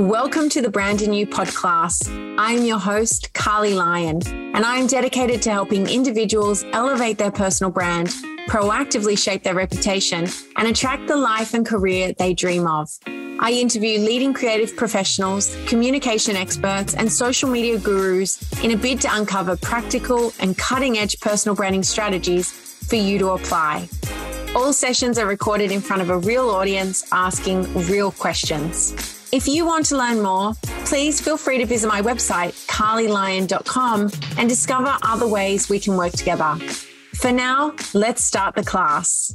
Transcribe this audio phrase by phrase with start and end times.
[0.00, 2.08] Welcome to the Branding You podcast.
[2.38, 4.22] I'm your host, Carlii Lyon,
[4.56, 8.08] and I'm dedicated to helping individuals elevate their personal brand,
[8.48, 10.26] proactively shape their reputation,
[10.56, 12.88] and attract the life and career they dream of.
[13.06, 19.14] I interview leading creative professionals, communication experts, and social media gurus in a bid to
[19.14, 23.86] uncover practical and cutting edge personal branding strategies for you to apply.
[24.56, 29.19] All sessions are recorded in front of a real audience asking real questions.
[29.32, 30.54] If you want to learn more,
[30.86, 36.12] please feel free to visit my website, carliilyon.com, and discover other ways we can work
[36.12, 36.56] together.
[37.14, 39.32] For now, let's start the class.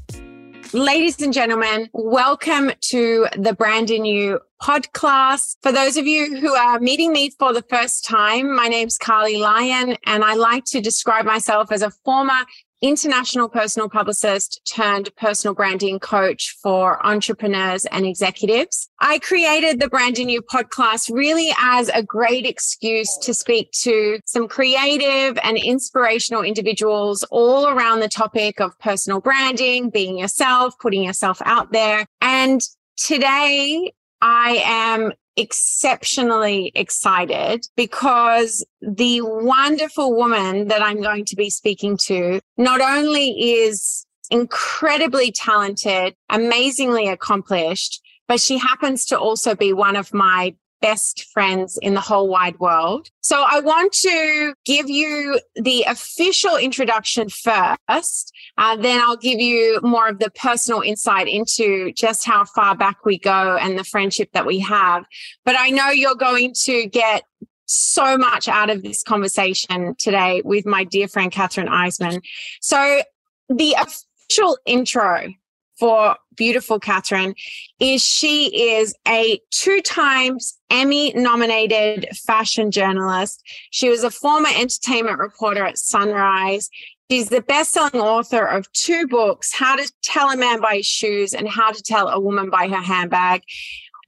[0.73, 5.55] Ladies and gentlemen, welcome to the Branding You podcast.
[5.61, 9.39] For those of you who are meeting me for the first time, my name's Carlii
[9.39, 12.41] Lyon, and I like to describe myself as a former
[12.81, 18.89] international personal publicist turned personal branding coach for entrepreneurs and executives.
[18.99, 24.47] I created the Branding You podcast really as a great excuse to speak to some
[24.47, 31.41] creative and inspirational individuals all around the topic of personal branding, being yourself, putting yourself
[31.45, 32.05] out there.
[32.21, 32.61] And
[32.97, 41.97] today I am exceptionally excited because the wonderful woman that I'm going to be speaking
[42.05, 49.95] to not only is incredibly talented, amazingly accomplished, but she happens to also be one
[49.95, 53.09] of my best friends in the whole wide world.
[53.21, 58.31] So I want to give you the official introduction first.
[58.57, 63.05] Uh, then I'll give you more of the personal insight into just how far back
[63.05, 65.05] we go and the friendship that we have.
[65.43, 67.23] But I know you're going to get
[67.65, 72.21] so much out of this conversation today with my dear friend, Kathryn Eisman.
[72.61, 73.01] So
[73.49, 75.33] the official intro
[75.79, 77.35] for beautiful Kathryn
[77.79, 83.41] is she is a two times Emmy nominated fashion journalist.
[83.71, 86.69] She was a former entertainment reporter at Sunrise.
[87.11, 90.87] She's the best selling author of two books, How to Tell a Man by His
[90.87, 93.43] Shoes and How to Tell a Woman by Her Handbag.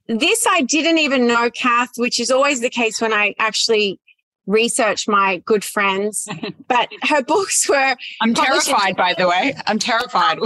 [0.08, 4.00] This I didn't even know, Kath, which is always the case when I actually
[4.48, 6.26] research my good friends,
[6.68, 7.94] but her books were.
[8.20, 9.54] I'm terrified, in, by the way.
[9.66, 10.38] I'm terrified.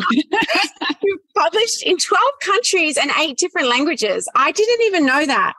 [1.34, 4.28] published in 12 countries and eight different languages.
[4.34, 5.54] I didn't even know that.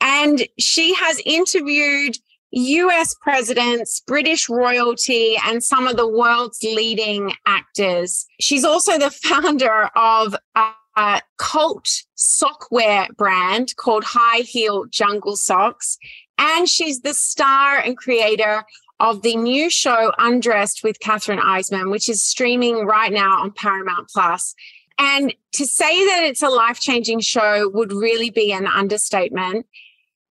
[0.00, 2.16] And she has interviewed
[2.50, 8.26] US presidents, British royalty, and some of the world's leading actors.
[8.40, 15.98] She's also the founder of a, a cult sockwear brand called High Heel Jungle Socks.
[16.38, 18.64] And she's the star and creator
[19.00, 24.08] of the new show Undressed with Kathryn Eisman, which is streaming right now on Paramount
[24.08, 24.54] Plus.
[24.98, 29.66] And to say that it's a life changing show would really be an understatement.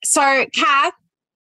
[0.04, 0.94] So, Kath,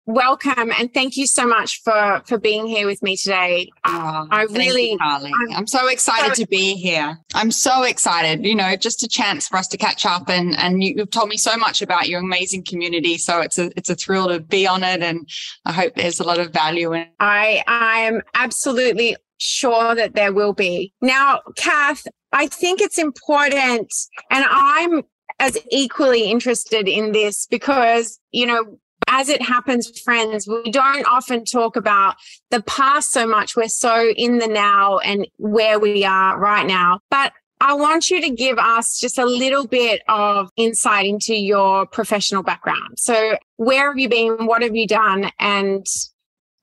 [0.08, 3.68] welcome and thank you so much for for being here with me today.
[3.84, 7.18] Oh, i really you, I'm, I'm, so excited so, to be here.
[7.34, 10.82] I'm so excited you know just a chance for us to catch up and and
[10.82, 13.94] you, have told me so much about your amazing community so it's a it's a
[13.94, 15.28] thrill to be on it and
[15.66, 17.08] i hope there's a lot of value in it.
[17.20, 20.94] I i am absolutely sure that there will be.
[21.02, 23.92] Now kath i think it's important
[24.30, 25.02] and i'm
[25.38, 31.44] as equally interested in this because you know as it happens, friends, we don't often
[31.44, 32.16] talk about
[32.50, 33.56] the past so much.
[33.56, 37.00] We're so in the now and where we are right now.
[37.10, 41.86] But I want you to give us just a little bit of insight into your
[41.86, 42.98] professional background.
[42.98, 44.46] So, where have you been?
[44.46, 45.30] What have you done?
[45.40, 45.84] And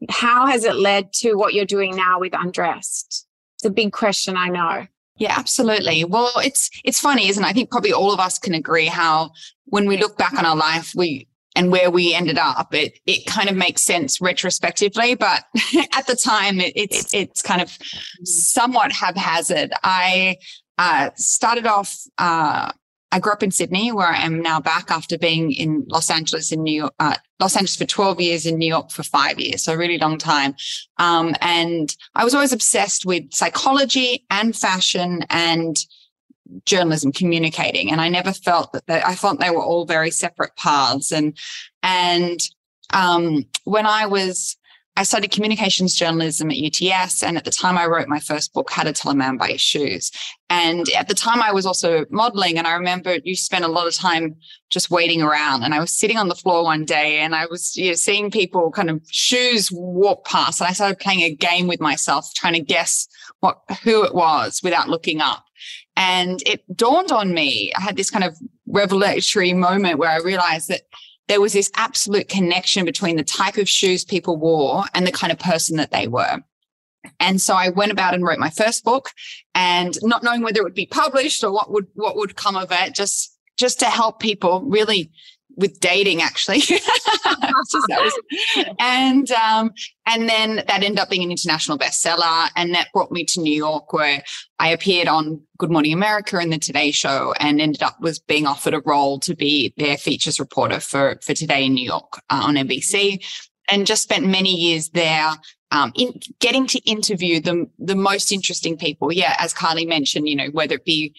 [0.10, 3.28] how has it led to what you're doing now with Undressed?
[3.56, 4.88] It's a big question, I know.
[5.18, 6.04] Yeah, absolutely.
[6.04, 7.48] Well, it's it's funny, isn't it?
[7.48, 9.32] I think probably all of us can agree how
[9.66, 13.26] when we look back on our life, we and where we ended up, it it
[13.26, 15.44] kind of makes sense retrospectively, but
[15.94, 17.78] at the time, it, it's it's kind of
[18.24, 19.72] somewhat haphazard.
[19.84, 20.38] I
[20.78, 21.96] uh, started off.
[22.18, 22.72] Uh,
[23.12, 26.52] I grew up in Sydney, where I am now back after being in Los Angeles
[26.52, 29.64] in New York, uh, Los Angeles for 12 years, in New York for five years,
[29.64, 30.54] so a really long time.
[30.98, 35.78] Um, and I was always obsessed with psychology and fashion and
[36.66, 40.56] journalism communicating and i never felt that they, i thought they were all very separate
[40.56, 41.12] paths.
[41.12, 41.38] And
[41.84, 42.40] and
[42.94, 44.58] um, when i was
[44.96, 48.70] i studied communications journalism at uts and at the time i wrote my first book
[48.72, 50.12] how to tell a man by his shoes.
[50.50, 53.88] And at the time i was also modeling and i remember you spent a lot
[53.88, 54.36] of time
[54.70, 57.76] just waiting around and i was sitting on the floor one day and i was
[57.76, 61.66] you know, seeing people kind of shoes walk past and i started playing a game
[61.66, 63.08] with myself trying to guess
[63.40, 65.46] what who it was without looking up
[65.96, 68.38] and it dawned on me, I had this kind of
[68.68, 70.82] revelatory moment where I realized that
[71.28, 75.32] there was this absolute connection between the type of shoes people wore and the kind
[75.32, 76.44] of person that they were.
[77.20, 79.10] And so I went about and wrote my first book
[79.54, 82.72] and not knowing whether it would be published or what would what would come of
[82.72, 85.12] it, just just to help people really
[85.56, 86.62] with dating actually
[88.80, 89.72] and um,
[90.06, 93.56] and then that ended up being an international bestseller and that brought me to new
[93.56, 94.24] york where
[94.60, 98.46] i appeared on good morning america and the today show and ended up was being
[98.46, 102.42] offered a role to be their features reporter for for today in new york uh,
[102.44, 103.24] on nbc
[103.70, 105.32] and just spent many years there
[105.72, 109.12] um, in getting to interview the the most interesting people.
[109.12, 111.16] Yeah, as Carlii mentioned, you know, whether it be,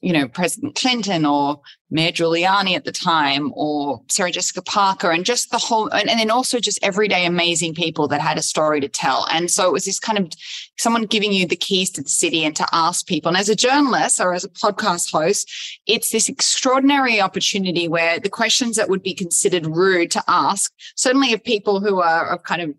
[0.00, 5.24] you know, President Clinton or Mayor Giuliani at the time or Sarah Jessica Parker and
[5.24, 8.80] just the whole, and, and then also just everyday amazing people that had a story
[8.80, 9.26] to tell.
[9.30, 10.30] And so it was this kind of
[10.76, 13.30] someone giving you the keys to the city and to ask people.
[13.30, 15.50] And as a journalist or as a podcast host,
[15.86, 21.32] it's this extraordinary opportunity where the questions that would be considered rude to ask, certainly
[21.32, 22.74] of people who are of kind of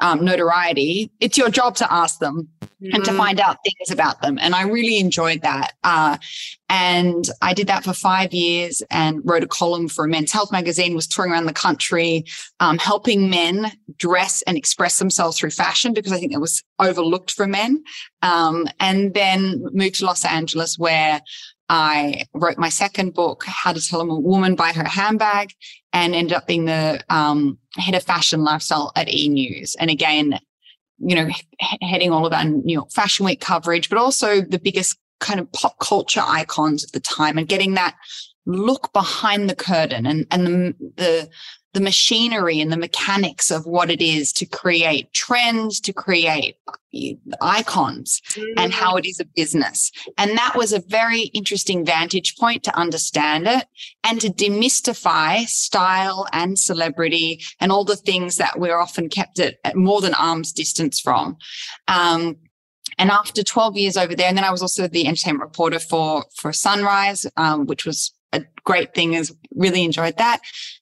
[0.00, 2.94] um, notoriety, it's your job to ask them mm-hmm.
[2.94, 3.18] and to mm-hmm.
[3.18, 4.38] find out things about them.
[4.40, 5.74] And I really enjoyed that.
[5.84, 6.18] Uh,
[6.68, 10.50] and I did that for five years and wrote a column for a men's health
[10.50, 12.24] magazine, was touring around the country,
[12.58, 17.30] um, helping men dress and express themselves through fashion because I think it was overlooked
[17.30, 17.84] for men.
[18.22, 21.20] Um, and then moved to Los Angeles where
[21.68, 25.52] I wrote my second book, How to Tell a Woman by Her Handbag,
[25.92, 29.74] and ended up being the um, head of fashion lifestyle at E News.
[29.76, 30.38] And again,
[30.98, 31.28] you know,
[31.80, 35.50] heading all of our New York Fashion Week coverage, but also the biggest kind of
[35.52, 37.96] pop culture icons of the time and getting that
[38.46, 41.28] look behind the curtain and, and the, the
[41.74, 46.56] the machinery and the mechanics of what it is to create trends, to create
[47.40, 48.58] icons mm-hmm.
[48.58, 49.90] and how it is a business.
[50.16, 53.66] And that was a very interesting vantage point to understand it
[54.04, 59.56] and to demystify style and celebrity and all the things that we're often kept at,
[59.64, 61.36] at more than arm's distance from.
[61.88, 62.36] Um,
[62.98, 66.24] and after 12 years over there, and then I was also the entertainment reporter for,
[66.36, 70.40] for Sunrise, um, which was a great thing is really enjoyed that.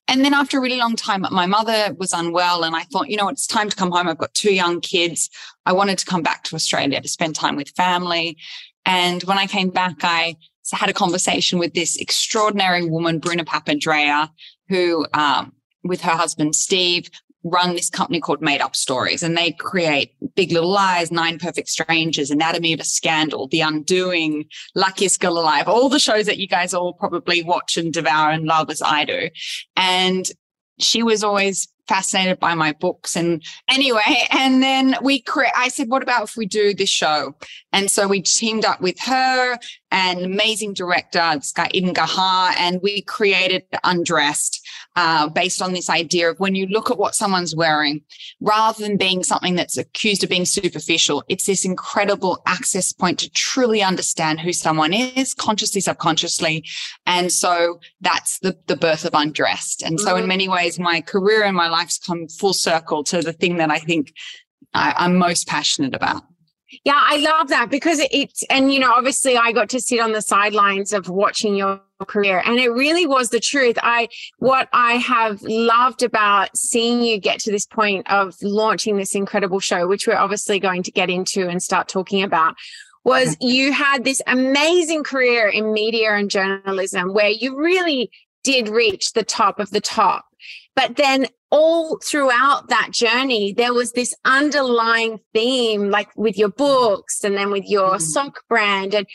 [0.09, 3.17] And then after a really long time, my mother was unwell and I thought, you
[3.17, 4.09] know, it's time to come home.
[4.09, 5.31] I've got two young kids.
[5.65, 8.37] I wanted to come back to Australia to spend time with family.
[8.85, 10.37] And when I came back, I
[10.73, 14.29] had a conversation with this extraordinary woman, Bruna Papandrea,
[14.69, 15.53] who, um,
[15.85, 17.09] with her husband, Steve,
[17.45, 21.69] run this company called Made Up Stories and they create Big Little Lies, Nine Perfect
[21.69, 26.47] Strangers, Anatomy of a Scandal, The Undoing, Luckiest Girl Alive, all the shows that you
[26.47, 29.29] guys all probably watch and devour and love as I do.
[29.77, 30.31] And
[30.79, 35.89] she was always fascinated by my books and anyway and then we create i said
[35.89, 37.35] what about if we do this show
[37.73, 39.59] and so we teamed up with her
[39.91, 44.62] and amazing director this guy Eden Gaha and we created undressed
[44.97, 48.03] uh, based on this idea of when you look at what someone's wearing,
[48.41, 53.31] rather than being something that's accused of being superficial, it's this incredible access point to
[53.31, 56.65] truly understand who someone is, consciously, subconsciously.
[57.07, 59.83] And so that's the, the birth of Undressed.
[59.83, 60.29] And so in mm-hmm.
[60.29, 63.79] many ways, my career and my life's come full circle to the thing that I
[63.79, 64.13] think
[64.75, 66.23] I, I'm most passionate about.
[66.85, 70.13] Yeah, I love that because it's, and you know, obviously I got to sit on
[70.13, 73.79] the sidelines of watching your career and it really was the truth.
[73.83, 74.09] I,
[74.39, 79.61] what I have loved about seeing you get to this point of launching this incredible
[79.61, 82.55] show, which we're obviously going to get into and start talking about
[83.05, 88.11] was you had this amazing career in media and journalism where you really
[88.45, 90.25] did reach the top of the top.
[90.75, 97.23] But then all throughout that journey, there was this underlying theme, like with your books
[97.25, 98.05] and then with your mm-hmm.
[98.05, 98.95] sock brand.
[98.95, 99.07] And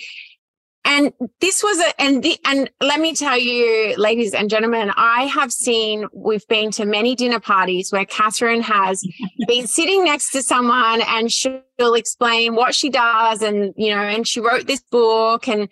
[0.87, 5.23] and this was a and the and let me tell you, ladies and gentlemen, I
[5.23, 9.05] have seen we've been to many dinner parties where Kathryn has
[9.47, 14.25] been sitting next to someone and she'll explain what she does and you know, and
[14.25, 15.67] she wrote this book and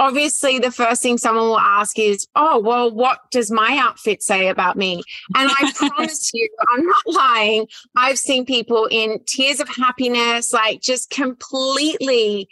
[0.00, 4.48] obviously the first thing someone will ask is, Oh, well, what does my outfit say
[4.48, 5.02] about me?
[5.36, 7.66] And I promise you, I'm not lying.
[7.96, 12.48] I've seen people in tears of happiness, like just completely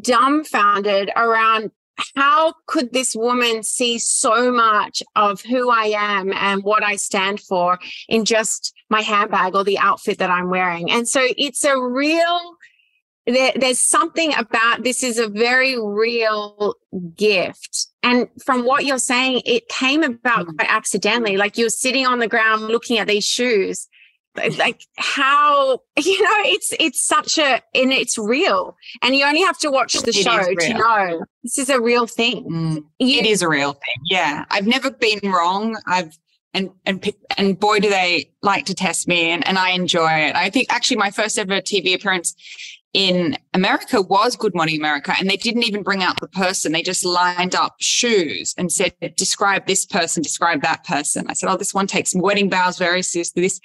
[0.00, 1.72] dumbfounded around
[2.16, 7.40] how could this woman see so much of who I am and what I stand
[7.40, 7.78] for
[8.08, 10.90] in just my handbag or the outfit that I'm wearing?
[10.90, 12.56] And so it's a real
[13.26, 16.74] there, there's something about this is a very real
[17.16, 17.88] gift.
[18.02, 20.56] And from what you're saying, it came about mm.
[20.56, 21.36] quite accidentally.
[21.36, 23.88] Like you're sitting on the ground looking at these shoes.
[24.58, 28.76] Like how, you know, it's, it's such a, and it's real.
[29.02, 32.06] And you only have to watch the it show to know this is a real
[32.06, 32.44] thing.
[32.44, 34.04] Mm, you, it is a real thing.
[34.10, 34.46] Yeah.
[34.50, 35.76] I've never been wrong.
[35.86, 36.16] I've,
[36.54, 40.36] and and and boy do they like to test me and, and I enjoy it.
[40.36, 42.34] I think actually my first ever TV appearance
[42.94, 46.72] in America was Good Morning America and they didn't even bring out the person.
[46.72, 51.26] They just lined up shoes and said, describe this person, describe that person.
[51.28, 53.42] I said, oh, this one takes wedding vows very seriously.
[53.42, 53.60] This,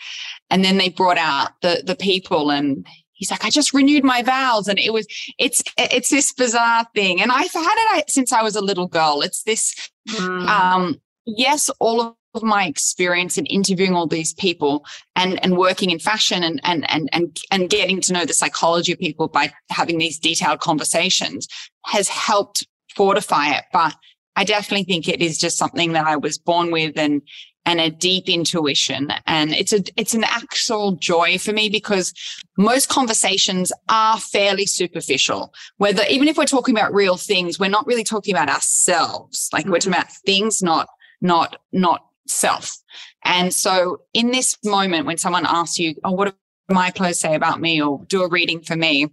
[0.49, 4.21] and then they brought out the the people and he's like, I just renewed my
[4.21, 4.67] vows.
[4.67, 5.07] And it was,
[5.37, 7.21] it's, it's this bizarre thing.
[7.21, 9.21] And I've had it since I was a little girl.
[9.21, 10.47] It's this, mm.
[10.47, 15.99] um, yes, all of my experience in interviewing all these people and and working in
[15.99, 19.97] fashion and and and and and getting to know the psychology of people by having
[19.97, 21.47] these detailed conversations
[21.85, 22.65] has helped
[22.95, 23.65] fortify it.
[23.73, 23.95] But
[24.35, 27.21] I definitely think it is just something that I was born with and
[27.67, 29.11] and a deep intuition.
[29.27, 32.13] And it's a it's an actual joy for me because
[32.57, 35.53] most conversations are fairly superficial.
[35.75, 39.49] Whether even if we're talking about real things we're not really talking about ourselves.
[39.51, 39.71] Like mm-hmm.
[39.73, 40.87] we're talking about things not
[41.19, 42.77] not not self.
[43.23, 46.35] And so in this moment, when someone asks you, oh, what
[46.69, 49.09] do my clothes say about me or do a reading for me?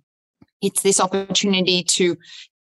[0.63, 2.17] It's this opportunity to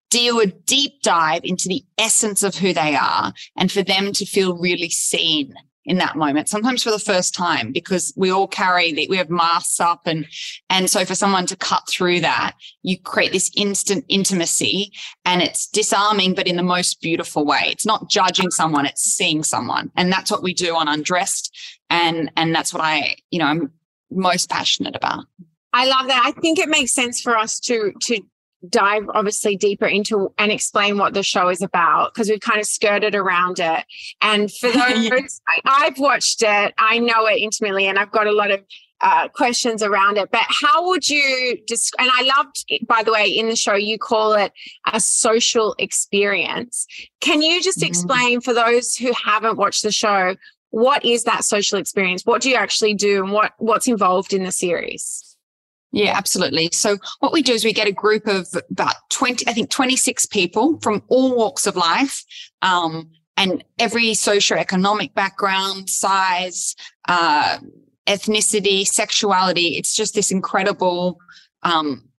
[0.09, 4.25] do a deep dive into the essence of who they are and for them to
[4.25, 5.53] feel really seen
[5.87, 9.29] in that moment, sometimes for the first time, because we all carry that we have
[9.29, 10.27] masks up and,
[10.69, 12.53] and so for someone to cut through that,
[12.83, 14.91] you create this instant intimacy
[15.25, 17.61] and it's disarming, but in the most beautiful way.
[17.67, 19.89] It's not judging someone, it's seeing someone.
[19.95, 21.55] And that's what we do on Undressed.
[21.89, 23.71] And, and that's what I, you know, I'm
[24.11, 25.25] most passionate about.
[25.73, 26.21] I love that.
[26.25, 28.21] I think it makes sense for us to to
[28.69, 32.65] dive obviously deeper into and explain what the show is about because we've kind of
[32.65, 33.85] skirted around it.
[34.21, 35.19] And for those, yeah.
[35.65, 38.63] I've watched it, I know it intimately, and I've got a lot of
[39.01, 40.29] uh, questions around it.
[40.31, 43.97] But how would you just, and I loved, by the way, in the show, you
[43.97, 44.51] call it
[44.91, 46.87] a social experience.
[47.21, 47.87] Can you just mm-hmm.
[47.87, 50.35] explain for those who haven't watched the show,
[50.71, 52.23] what is that social experience?
[52.25, 55.36] What do you actually do and what, what's involved in the series?
[55.91, 56.69] Yeah, absolutely.
[56.73, 60.25] So what we do is we get a group of about 20, I think 26
[60.27, 62.23] people from all walks of life.
[62.61, 66.75] Um, and every socioeconomic background, size,
[67.07, 67.59] uh,
[68.07, 69.77] ethnicity, sexuality.
[69.77, 71.19] It's just this incredible
[71.61, 72.09] um,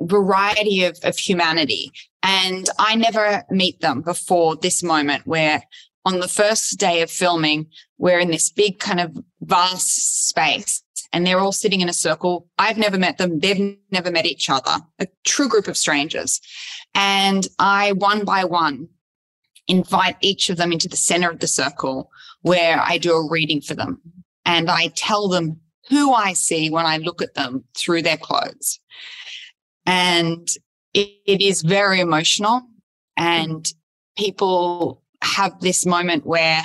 [0.00, 1.90] variety of, of humanity.
[2.22, 5.62] And I never meet them before this moment where
[6.04, 7.66] on the first day of filming,
[7.98, 10.83] we're in this big kind of vast space
[11.14, 12.48] and they're all sitting in a circle.
[12.58, 13.38] I've never met them.
[13.38, 16.40] They've never met each other, a true group of strangers.
[16.92, 18.88] And I, one by one,
[19.68, 22.10] invite each of them into the center of the circle
[22.42, 24.00] where I do a reading for them.
[24.44, 28.80] And I tell them who I see when I look at them through their clothes.
[29.86, 30.48] And
[30.94, 32.62] it, it is very emotional.
[33.16, 33.64] And
[34.18, 36.64] people have this moment where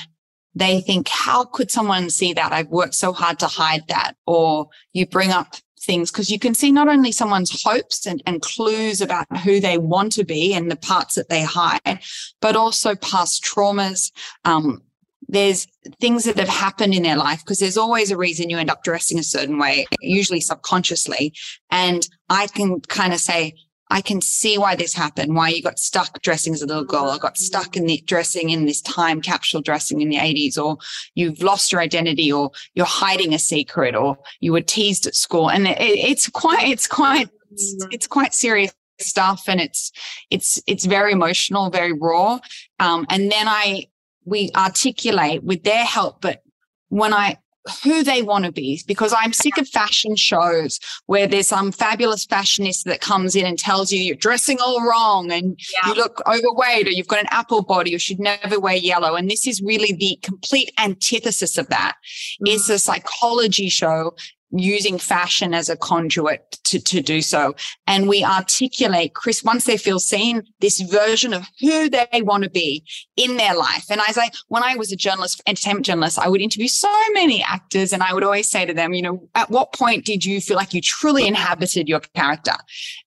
[0.56, 2.52] they think, how could someone see that?
[2.52, 4.14] I've worked so hard to hide that.
[4.26, 8.42] Or you bring up things because you can see not only someone's hopes and, and
[8.42, 12.00] clues about who they want to be and the parts that they hide,
[12.42, 14.12] but also past traumas.
[14.46, 14.82] Um,
[15.28, 15.68] there's
[16.02, 18.84] things that have happened in their life because there's always a reason you end up
[18.84, 21.34] dressing a certain way, usually subconsciously.
[21.70, 23.54] And I can kind of say,
[23.90, 27.10] I can see why this happened, why you got stuck dressing as a little girl,
[27.10, 30.78] or got stuck in the dressing in this time capsule dressing in the 80s, or
[31.16, 35.50] you've lost your identity, or you're hiding a secret, or you were teased at school.
[35.50, 37.88] And it, it's quite, it's quite, it's, mm.
[37.92, 39.94] it's quite serious stuff and it's
[40.30, 42.38] it's it's very emotional very raw
[42.80, 43.86] um, and then i
[44.26, 46.44] we articulate with their help but
[46.90, 47.38] when i
[47.84, 52.26] who they want to be because I'm sick of fashion shows where there's some fabulous
[52.26, 55.90] fashionista that comes in and tells you you're dressing all wrong and yeah.
[55.90, 59.16] you look overweight or you've got an apple body or should never wear yellow.
[59.16, 61.96] And this is really the complete antithesis of that.
[62.42, 62.54] Mm.
[62.54, 64.16] It's a psychology show
[64.52, 67.56] using fashion as a conduit to, to do so.
[67.88, 72.50] And we articulate, Chris, once they feel seen, this version of who they want to
[72.50, 72.84] be
[73.16, 73.86] in their life.
[73.90, 77.44] And as I, when I was a journalist, entertainment journalist, I would interview so many
[77.44, 80.42] actors and I would always say to them, you know, at what point did you
[80.42, 82.54] feel like you truly inhabited your character?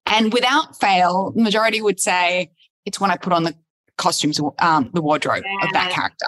[0.07, 2.51] And without fail, majority would say,
[2.85, 3.55] it's when I put on the
[3.97, 5.67] costumes, um, the wardrobe yeah.
[5.67, 6.27] of that character.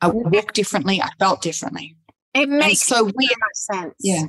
[0.00, 1.02] I walked differently.
[1.02, 1.96] I felt differently.
[2.34, 3.94] It makes and so we, sense.
[4.00, 4.26] Yeah.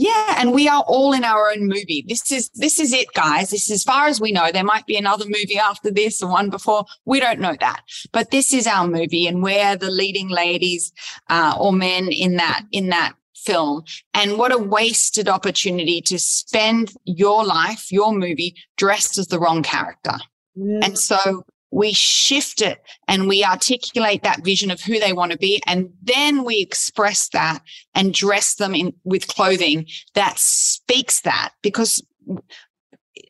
[0.00, 2.02] Yeah, and we are all in our own movie.
[2.08, 3.50] This is this is it, guys.
[3.50, 4.50] This as far as we know.
[4.50, 6.86] There might be another movie after this or one before.
[7.04, 10.90] We don't know that, but this is our movie, and we're the leading ladies
[11.28, 13.82] uh, or men in that in that film.
[14.14, 19.62] And what a wasted opportunity to spend your life, your movie, dressed as the wrong
[19.62, 20.16] character.
[20.56, 20.82] Mm.
[20.82, 25.38] And so we shift it and we articulate that vision of who they want to
[25.38, 25.62] be.
[25.66, 27.60] And then we express that
[27.94, 32.02] and dress them in with clothing that speaks that because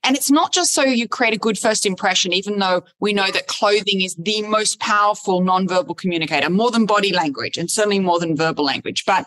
[0.02, 3.30] and it's not just so you create a good first impression, even though we know
[3.30, 8.18] that clothing is the most powerful nonverbal communicator, more than body language and certainly more
[8.18, 9.04] than verbal language.
[9.04, 9.26] But,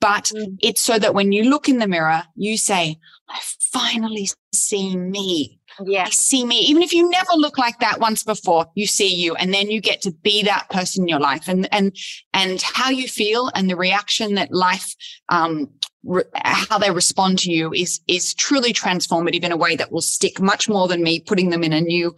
[0.00, 0.56] but mm.
[0.62, 3.40] it's so that when you look in the mirror, you say, I
[3.72, 5.58] finally see me.
[5.84, 6.04] Yeah.
[6.06, 6.60] I see me.
[6.60, 9.34] Even if you never look like that once before, you see you.
[9.36, 11.96] And then you get to be that person in your life and, and,
[12.32, 14.94] and how you feel and the reaction that life,
[15.28, 15.70] um,
[16.04, 20.02] re- how they respond to you is, is truly transformative in a way that will
[20.02, 22.14] stick much more than me putting them in a new,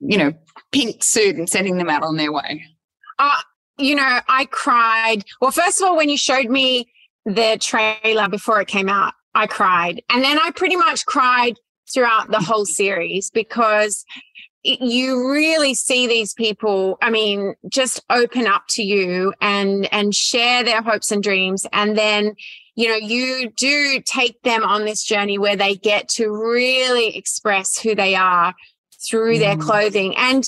[0.00, 0.32] you know,
[0.72, 2.64] pink suit and sending them out on their way.
[3.18, 3.40] Uh,
[3.78, 5.24] you know, I cried.
[5.40, 6.90] Well, first of all, when you showed me
[7.24, 10.02] the trailer before it came out, I cried.
[10.10, 11.56] And then I pretty much cried
[11.92, 14.04] throughout the whole series because
[14.62, 20.62] you really see these people i mean just open up to you and and share
[20.62, 22.34] their hopes and dreams and then
[22.74, 27.78] you know you do take them on this journey where they get to really express
[27.78, 28.54] who they are
[29.08, 29.38] through mm.
[29.38, 30.44] their clothing and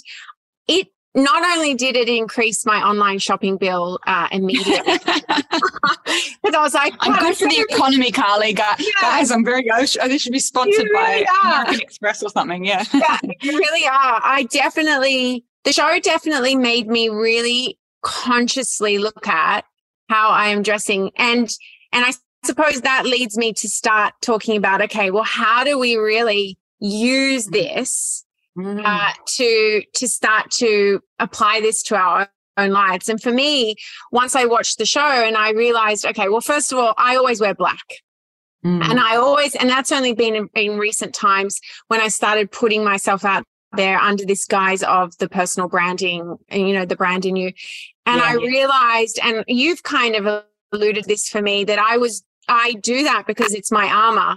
[0.68, 6.74] it not only did it increase my online shopping bill uh, immediately, because I was
[6.74, 8.86] like, "I'm good for the economy, Carlii." Guys, yeah.
[9.00, 9.70] guys I'm very.
[9.70, 11.62] I should, should be sponsored really by are.
[11.62, 12.64] American Express or something.
[12.64, 14.20] Yeah, yeah, you really are.
[14.22, 15.44] I definitely.
[15.64, 19.64] The show definitely made me really consciously look at
[20.08, 21.50] how I am dressing, and
[21.92, 22.12] and I
[22.44, 27.46] suppose that leads me to start talking about okay, well, how do we really use
[27.46, 28.24] this
[28.56, 28.82] mm.
[28.84, 33.08] uh, to to start to apply this to our own lives.
[33.08, 33.76] And for me,
[34.10, 37.40] once I watched the show and I realized, okay, well, first of all, I always
[37.40, 37.84] wear black.
[38.64, 38.84] Mm.
[38.84, 42.84] And I always, and that's only been in, in, recent times when I started putting
[42.84, 47.26] myself out there under this guise of the personal branding and, you know, the brand
[47.26, 47.52] in you.
[48.06, 48.46] And yeah, I yeah.
[48.46, 53.26] realized, and you've kind of alluded this for me, that I was, I do that
[53.26, 54.36] because it's my armor.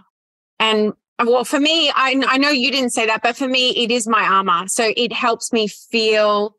[0.57, 3.91] And well, for me, I, I know you didn't say that, but for me, it
[3.91, 4.67] is my armor.
[4.67, 6.55] So it helps me feel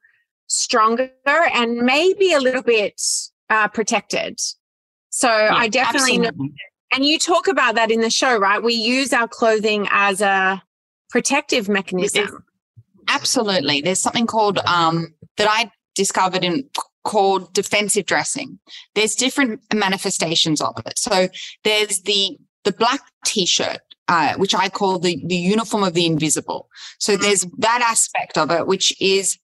[0.46, 3.00] stronger and maybe a little bit
[3.50, 4.40] uh, protected.
[5.10, 6.30] So yeah, I definitely know.
[6.92, 8.62] And you talk about that in the show, right?
[8.62, 10.62] We use our clothing as a
[11.10, 12.44] protective mechanism.
[13.08, 13.80] Absolutely.
[13.80, 16.68] There's something called um, that I discovered in
[17.04, 18.58] called defensive dressing.
[18.94, 20.98] There's different manifestations of it.
[20.98, 21.28] So
[21.64, 26.68] there's the the black t-shirt uh, which I call the, the uniform of the invisible.
[26.98, 27.22] So mm-hmm.
[27.22, 29.38] there's that aspect of it, which is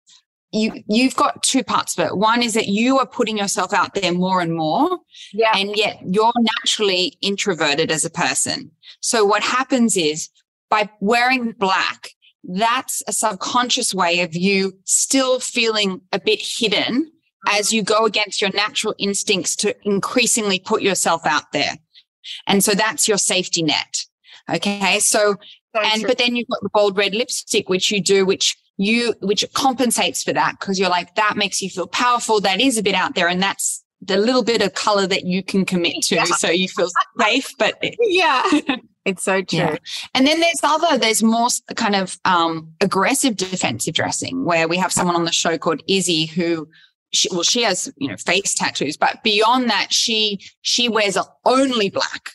[0.53, 2.17] you, you've got two parts of it.
[2.17, 4.99] One is that you are putting yourself out there more and more.
[5.33, 5.53] Yeah.
[5.55, 8.71] And yet you're naturally introverted as a person.
[9.01, 10.29] So what happens is
[10.69, 12.11] by wearing black,
[12.45, 17.11] that's a subconscious way of you still feeling a bit hidden
[17.49, 21.77] as you go against your natural instincts to increasingly put yourself out there.
[22.47, 24.05] And so that's your safety net.
[24.51, 24.99] Okay.
[25.01, 25.37] So,
[25.75, 26.09] and, true.
[26.09, 30.23] but then you've got the bold red lipstick, which you do, which you, which compensates
[30.23, 32.41] for that because you're like, that makes you feel powerful.
[32.41, 33.29] That is a bit out there.
[33.29, 36.17] And that's the little bit of color that you can commit to.
[36.17, 36.25] Yeah.
[36.25, 36.89] So you feel
[37.21, 38.43] safe, but yeah.
[39.05, 39.59] It's so true.
[39.59, 39.77] Yeah.
[40.15, 44.93] And then there's other, there's more kind of um, aggressive defensive dressing where we have
[44.93, 46.69] someone on the show called Izzy who
[47.13, 51.91] she, well, she has, you know, face tattoos, but beyond that, she, she wears only
[51.91, 52.31] black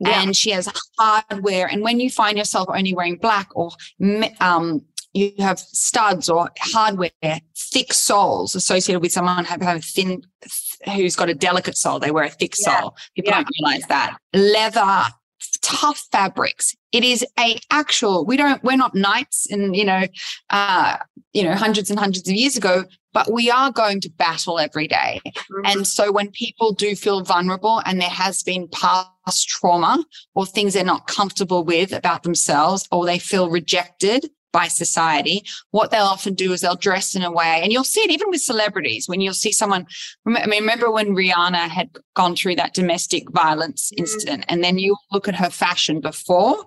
[0.00, 0.22] yeah.
[0.22, 1.66] and she has hardware.
[1.66, 3.70] And when you find yourself only wearing black or
[4.40, 4.82] um,
[5.12, 7.10] you have studs or hardware,
[7.56, 10.22] thick soles associated with someone have, have thin,
[10.94, 11.98] who's got a delicate sole.
[11.98, 12.80] They wear a thick yeah.
[12.80, 12.96] sole.
[13.14, 13.36] People yeah.
[13.36, 14.16] don't realize that.
[14.32, 15.12] Leather,
[15.62, 16.74] tough fabrics.
[16.92, 20.04] It is a actual, we don't, we're not knights and, you know,
[20.50, 20.96] uh,
[21.32, 24.88] you know, hundreds and hundreds of years ago, but we are going to battle every
[24.88, 25.20] day.
[25.24, 25.66] Mm-hmm.
[25.66, 30.74] And so when people do feel vulnerable and there has been past trauma or things
[30.74, 36.34] they're not comfortable with about themselves, or they feel rejected by society, what they'll often
[36.34, 39.20] do is they'll dress in a way, and you'll see it even with celebrities when
[39.20, 39.86] you'll see someone.
[40.26, 44.02] I mean, remember when Rihanna had gone through that domestic violence mm-hmm.
[44.02, 46.66] incident, and then you look at her fashion before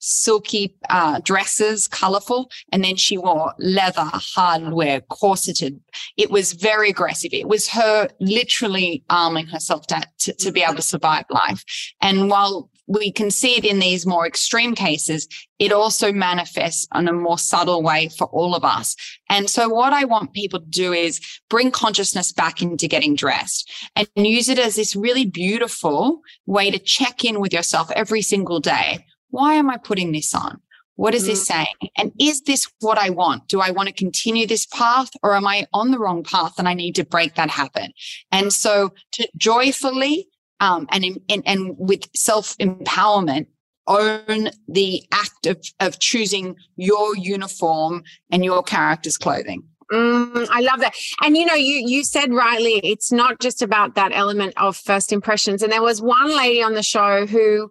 [0.00, 2.50] silky uh, dresses, colorful.
[2.72, 5.80] And then she wore leather, hardware, corseted.
[6.16, 7.32] It was very aggressive.
[7.32, 11.64] It was her literally arming herself to, to, to be able to survive life.
[12.00, 17.06] And while we can see it in these more extreme cases, it also manifests in
[17.06, 18.96] a more subtle way for all of us.
[19.28, 21.20] And so what I want people to do is
[21.50, 26.78] bring consciousness back into getting dressed and use it as this really beautiful way to
[26.78, 29.04] check in with yourself every single day.
[29.30, 30.60] Why am I putting this on?
[30.96, 31.46] What is this mm.
[31.46, 31.90] saying?
[31.96, 33.46] And is this what I want?
[33.46, 36.68] Do I want to continue this path or am I on the wrong path and
[36.68, 37.92] I need to break that habit?
[38.32, 40.28] And so to joyfully
[40.60, 43.46] um, and, and, and with self empowerment,
[43.86, 49.64] own the act of, of choosing your uniform and your character's clothing.
[49.90, 50.94] Mm, I love that.
[51.22, 55.12] And you know, you you said rightly, it's not just about that element of first
[55.12, 55.62] impressions.
[55.62, 57.70] And there was one lady on the show who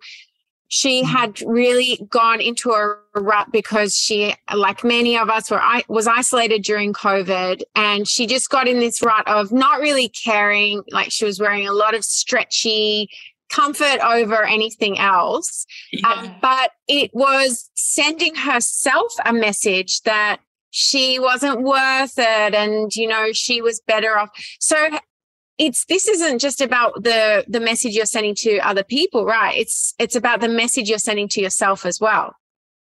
[0.67, 1.12] she mm-hmm.
[1.12, 6.08] had really gone into a rut because she like many of us were i was
[6.08, 11.12] isolated during covid and she just got in this rut of not really caring like
[11.12, 13.10] she was wearing a lot of stretchy
[13.49, 16.10] comfort over anything else yeah.
[16.10, 23.08] um, but it was sending herself a message that she wasn't worth it and you
[23.08, 24.89] know she was better off so
[25.58, 29.58] it's this isn't just about the the message you're sending to other people right?
[29.58, 32.36] It's it's about the message you're sending to yourself as well.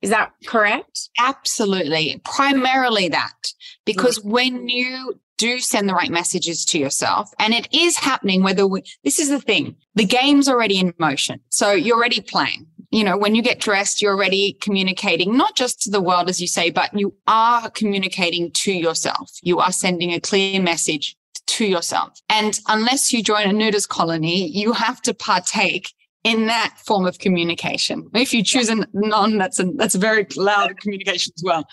[0.02, 1.08] Is that correct?
[1.18, 2.20] Absolutely.
[2.24, 3.52] Primarily that.
[3.84, 4.30] Because mm-hmm.
[4.30, 8.82] when you do send the right messages to yourself and it is happening whether we,
[9.04, 11.40] this is the thing the game's already in motion.
[11.48, 12.66] So you're already playing.
[12.90, 16.40] You know when you get dressed you're already communicating not just to the world as
[16.40, 19.30] you say but you are communicating to yourself.
[19.42, 21.16] You are sending a clear message
[21.48, 22.20] to yourself.
[22.28, 25.92] And unless you join a nudist colony, you have to partake
[26.24, 28.08] in that form of communication.
[28.14, 31.66] If you choose a non, that's a, that's a very loud communication as well.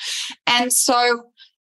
[0.48, 1.24] And so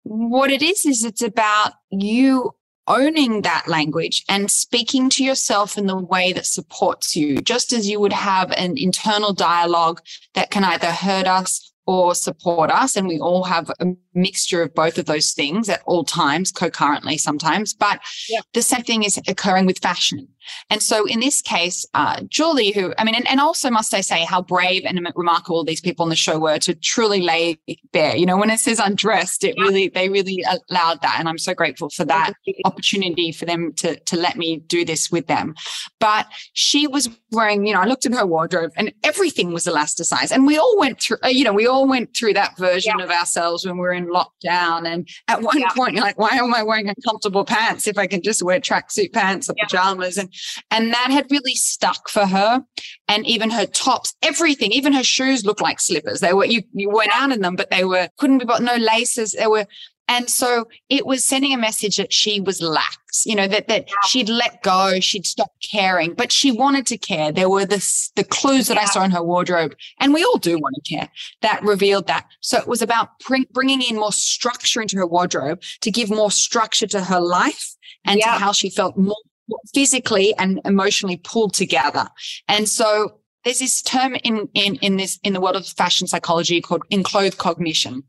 [0.04, 2.52] what it is, is it's about you
[2.88, 7.90] owning that language and speaking to yourself in the way that supports you, just as
[7.90, 10.00] you would have an internal dialogue
[10.36, 12.96] that can either hurt us or support us.
[12.96, 17.18] And we all have a mixture of both of those things at all times, concurrently
[17.18, 17.74] sometimes.
[17.74, 18.00] But
[18.30, 18.42] yeah.
[18.54, 20.28] the same thing is occurring with fashion.
[20.70, 24.02] And so in this case, uh, Julie, who, I mean, and, and, also must I
[24.02, 27.60] say how brave and remarkable these people on the show were to truly lay
[27.92, 31.18] bare, you know, when it says undressed, it really, they really allowed that.
[31.20, 35.12] And I'm so grateful for that opportunity for them to, to let me do this
[35.12, 35.54] with them.
[36.00, 40.32] But she was wearing, you know, I looked at her wardrobe and everything was elasticized.
[40.32, 43.04] And we all went through, uh, you know, we all went through that version yeah.
[43.04, 44.88] of ourselves when we were in lockdown.
[44.88, 45.70] And at one yeah.
[45.70, 49.14] point, you're like, why am I wearing uncomfortable pants if I can just wear tracksuit
[49.14, 49.66] pants or yeah.
[49.66, 50.18] pajamas?
[50.18, 50.34] And
[50.72, 52.64] and that had really stuck for her.
[53.08, 56.20] And even her tops, everything, even her shoes looked like slippers.
[56.20, 58.76] They were, you, you went out in them, but they were, couldn't be bought, no
[58.76, 59.34] laces.
[59.34, 59.68] They were,
[60.08, 63.88] and so it was sending a message that she was lax, you know, that, that
[64.08, 67.32] she'd let go, she'd stopped caring, but she wanted to care.
[67.32, 67.84] There were the,
[68.16, 68.84] the clues that yeah.
[68.84, 71.10] I saw in her wardrobe, and we all do want to care
[71.42, 72.28] that revealed that.
[72.42, 76.32] So it was about bring, bringing in more structure into her wardrobe to give more
[76.32, 78.34] structure to her life and yeah.
[78.34, 79.16] to how she felt more
[79.74, 82.08] physically and emotionally pulled together.
[82.48, 86.62] And so there's this term in, in, in this, in the world of fashion psychology
[86.62, 88.04] called enclothed cognition.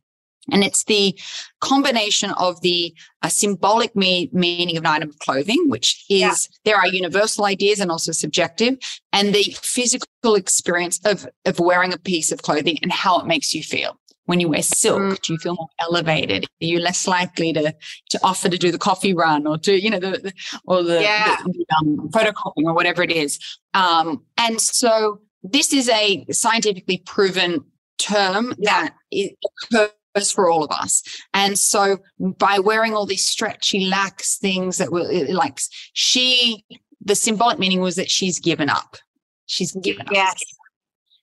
[0.52, 1.18] And it's the
[1.60, 6.34] combination of the uh, symbolic me- meaning of an item of clothing, which is yeah.
[6.64, 8.78] there are universal ideas and also subjective,
[9.12, 13.54] and the physical experience of, of wearing a piece of clothing and how it makes
[13.54, 15.20] you feel when you wear silk mm.
[15.22, 17.72] do you feel more elevated are you less likely to
[18.10, 20.32] to offer to do the coffee run or to you know the, the
[20.64, 21.36] or the, yeah.
[21.44, 23.38] the, the um, photocopying or whatever it is
[23.74, 27.64] um, and so this is a scientifically proven
[27.98, 28.88] term yeah.
[28.88, 29.34] that
[29.72, 29.90] occurs
[30.24, 31.02] for all of us
[31.34, 35.60] and so by wearing all these stretchy lax things that were like
[35.92, 36.64] she
[37.00, 38.96] the symbolic meaning was that she's given up
[39.46, 40.32] she's given yes.
[40.32, 40.38] up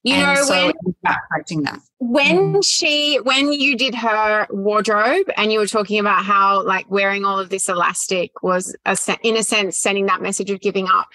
[0.04, 1.80] you and know, so when, that.
[2.00, 2.66] when mm.
[2.66, 7.40] she, when you did her wardrobe and you were talking about how like wearing all
[7.40, 11.08] of this elastic was a, in a sense sending that message of giving up,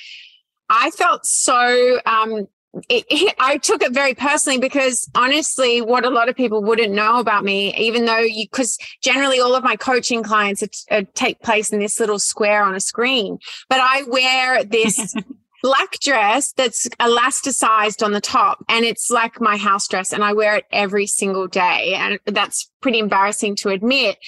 [0.71, 2.49] I felt so, um,
[2.89, 6.93] it, it, I took it very personally because honestly, what a lot of people wouldn't
[6.93, 10.99] know about me, even though you, because generally all of my coaching clients are, are
[11.01, 15.15] uh, take place in this little square on a screen, but I wear this
[15.63, 20.33] black dress that's elasticized on the top and it's like my house dress and I
[20.33, 21.95] wear it every single day.
[21.95, 24.19] And that's pretty embarrassing to admit.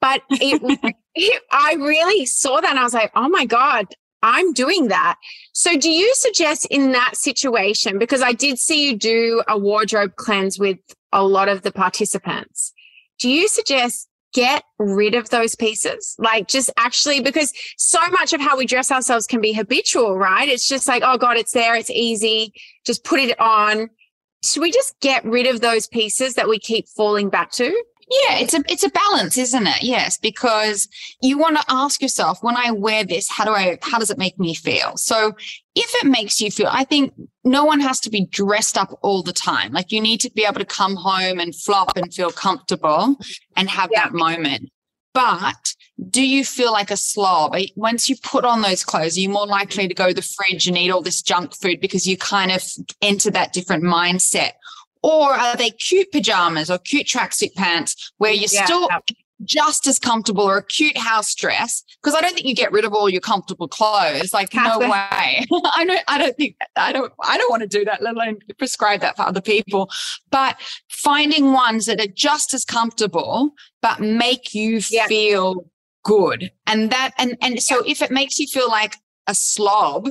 [0.00, 3.86] But it, it, I really saw that and I was like, oh my God,
[4.22, 5.16] I'm doing that.
[5.52, 10.16] So do you suggest in that situation, because I did see you do a wardrobe
[10.16, 10.78] cleanse with
[11.12, 12.72] a lot of the participants,
[13.18, 16.14] do you suggest get rid of those pieces.
[16.18, 20.46] Like just actually, because so much of how we dress ourselves can be habitual, right?
[20.46, 21.74] It's just like, oh God, it's there.
[21.74, 22.52] It's easy.
[22.84, 23.88] Just put it on.
[24.44, 27.82] Should we just get rid of those pieces that we keep falling back to?
[28.08, 29.82] Yeah, it's a it's a balance, isn't it?
[29.82, 30.88] Yes, because
[31.20, 34.18] you want to ask yourself, when I wear this, how do I how does it
[34.18, 34.96] make me feel?
[34.96, 35.34] So
[35.74, 39.24] if it makes you feel, I think no one has to be dressed up all
[39.24, 39.72] the time.
[39.72, 43.16] Like you need to be able to come home and flop and feel comfortable
[43.56, 44.04] and have yeah.
[44.04, 44.70] that moment.
[45.12, 45.74] But
[46.10, 47.56] do you feel like a slob?
[47.74, 50.68] Once you put on those clothes, are you more likely to go to the fridge
[50.68, 52.62] and eat all this junk food because you kind of
[53.00, 54.52] enter that different mindset?
[55.06, 58.64] Or are they cute pajamas or cute tracksuit pants where you're yeah.
[58.64, 58.88] still
[59.44, 61.84] just as comfortable or a cute house dress?
[62.02, 64.34] Because I don't think you get rid of all your comfortable clothes.
[64.34, 64.90] Like, no way.
[65.76, 68.38] I don't, I don't think, I don't, I don't want to do that, let alone
[68.58, 69.88] prescribe that for other people.
[70.32, 75.06] But finding ones that are just as comfortable, but make you yeah.
[75.06, 75.70] feel
[76.02, 76.50] good.
[76.66, 78.96] And that, and, and so if it makes you feel like
[79.28, 80.10] a slob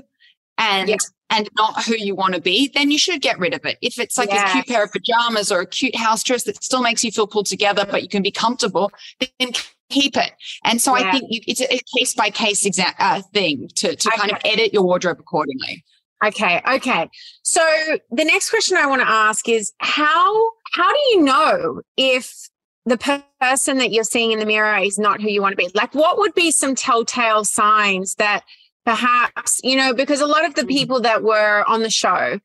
[0.57, 0.95] and yeah
[1.35, 3.77] and not who you want to be, then you should get rid of it.
[3.81, 6.81] If it's like a cute pair of pajamas or a cute house dress that still
[6.81, 9.51] makes you feel pulled together, but you can be comfortable, then
[9.89, 10.31] keep it.
[10.63, 11.07] And so yeah.
[11.07, 14.17] I think you, it's a, case by case exact uh, thing to, to okay.
[14.17, 15.83] kind of edit your wardrobe accordingly.
[16.23, 16.61] Okay.
[16.67, 17.09] Okay.
[17.43, 17.61] So
[18.09, 22.49] the next question I want to ask is how, how do you know if
[22.85, 22.97] the
[23.41, 25.69] person that you're seeing in the mirror is not who you want to be?
[25.75, 28.43] Like what would be some telltale signs that
[28.85, 30.69] perhaps you know because a lot of the mm-hmm.
[30.69, 32.39] people that were on the show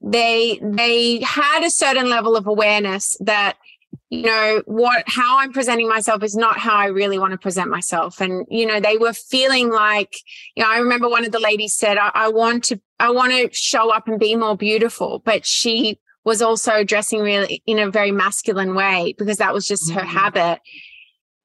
[0.00, 3.56] they they had a certain level of awareness that
[4.10, 7.70] you know what how i'm presenting myself is not how i really want to present
[7.70, 10.14] myself and you know they were feeling like
[10.54, 13.32] you know i remember one of the ladies said i, I want to i want
[13.32, 17.90] to show up and be more beautiful but she was also dressing really in a
[17.90, 20.00] very masculine way because that was just mm-hmm.
[20.00, 20.60] her habit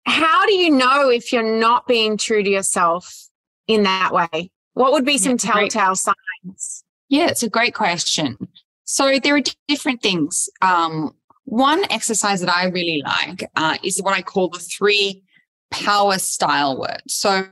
[0.05, 3.20] how do you know if you're not being true to yourself
[3.73, 4.51] in that way?
[4.73, 5.97] What would be some yeah, telltale great.
[5.97, 6.83] signs?
[7.09, 8.37] Yeah, it's a great question.
[8.85, 10.49] So there are different things.
[10.61, 15.23] Um, one exercise that I really like uh, is what I call the three
[15.71, 17.13] power style words.
[17.13, 17.45] So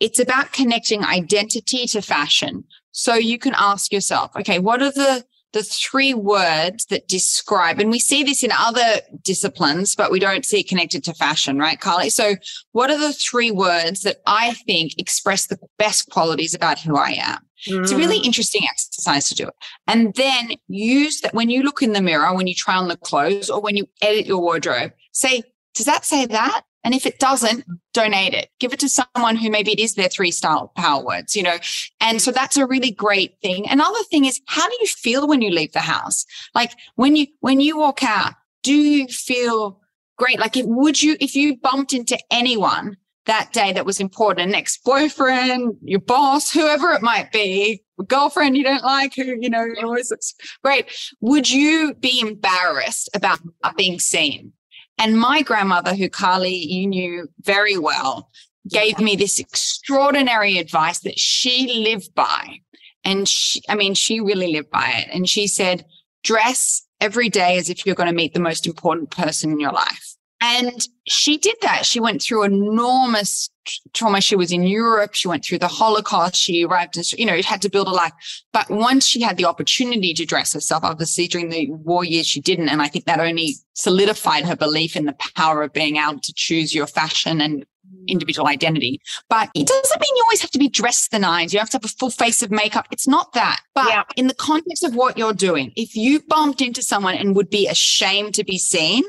[0.00, 2.64] it's about connecting identity to fashion.
[2.92, 7.90] So you can ask yourself, okay, what are the the three words that describe, and
[7.90, 11.80] we see this in other disciplines, but we don't see it connected to fashion, right,
[11.80, 12.12] Carlii?
[12.12, 12.36] So,
[12.72, 17.10] what are the three words that I think express the best qualities about who I
[17.12, 17.38] am?
[17.66, 17.82] Mm.
[17.82, 18.24] It's a really mm.
[18.24, 19.54] interesting exercise to do it.
[19.86, 22.96] And then use that when you look in the mirror, when you try on the
[22.96, 25.42] clothes, or when you edit your wardrobe, say,
[25.74, 26.62] does that say that?
[26.84, 28.50] And if it doesn't, donate it.
[28.60, 31.58] Give it to someone who maybe it is their three style power words, you know.
[32.00, 33.68] And so that's a really great thing.
[33.68, 36.24] Another thing is how do you feel when you leave the house?
[36.54, 39.80] Like when you when you walk out, do you feel
[40.16, 40.38] great?
[40.38, 44.54] Like if would you if you bumped into anyone that day that was important, an
[44.54, 50.10] ex-boyfriend, your boss, whoever it might be, girlfriend you don't like who, you know, always
[50.10, 50.86] looks great.
[51.20, 53.40] Would you be embarrassed about
[53.76, 54.52] being seen?
[54.98, 58.28] And my grandmother, who Carlii, you knew very well,
[58.68, 62.60] gave me this extraordinary advice that she lived by.
[63.04, 65.08] And she, I mean, she really lived by it.
[65.12, 65.86] And she said,
[66.24, 69.72] dress every day as if you're going to meet the most important person in your
[69.72, 70.16] life.
[70.40, 71.84] And she did that.
[71.84, 73.50] She went through enormous
[73.92, 74.20] trauma.
[74.20, 75.14] She was in Europe.
[75.14, 76.36] She went through the Holocaust.
[76.36, 78.12] She arrived in, you know, it had to build a life.
[78.52, 82.40] But once she had the opportunity to dress herself, obviously during the war years, she
[82.40, 82.68] didn't.
[82.68, 86.32] And I think that only solidified her belief in the power of being able to
[86.34, 87.64] choose your fashion and
[88.06, 89.00] individual identity.
[89.28, 91.52] But it doesn't mean you always have to be dressed the nines.
[91.52, 92.86] You have to have a full face of makeup.
[92.90, 93.60] It's not that.
[93.74, 94.04] But yeah.
[94.16, 97.66] in the context of what you're doing, if you bumped into someone and would be
[97.66, 99.04] ashamed to be seen,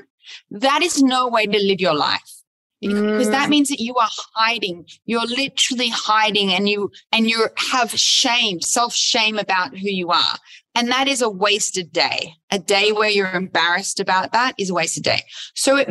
[0.52, 2.40] that is no way to live your life.
[2.82, 3.32] Because mm.
[3.32, 4.86] that means that you are hiding.
[5.06, 10.38] You're literally hiding and you and you have shame self shame about who you are.
[10.76, 12.36] And that is a wasted day.
[12.52, 15.24] A day where you're embarrassed about that is a wasted day.
[15.56, 15.90] So it,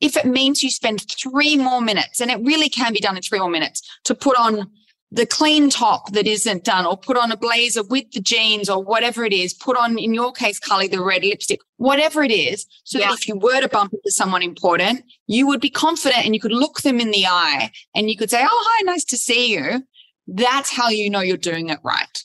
[0.00, 3.22] if it means you spend three more minutes and it really can be done in
[3.22, 4.70] three more minutes to put on
[5.12, 8.82] the clean top that isn't done or put on a blazer with the jeans or
[8.82, 12.66] whatever it is, put on, in your case, Carlii, the red lipstick, whatever it is.
[12.84, 13.08] So yeah.
[13.08, 16.40] that if you were to bump into someone important, you would be confident and you
[16.40, 19.52] could look them in the eye and you could say, Oh, hi, nice to see
[19.52, 19.86] you.
[20.26, 22.24] That's how you know you're doing it right.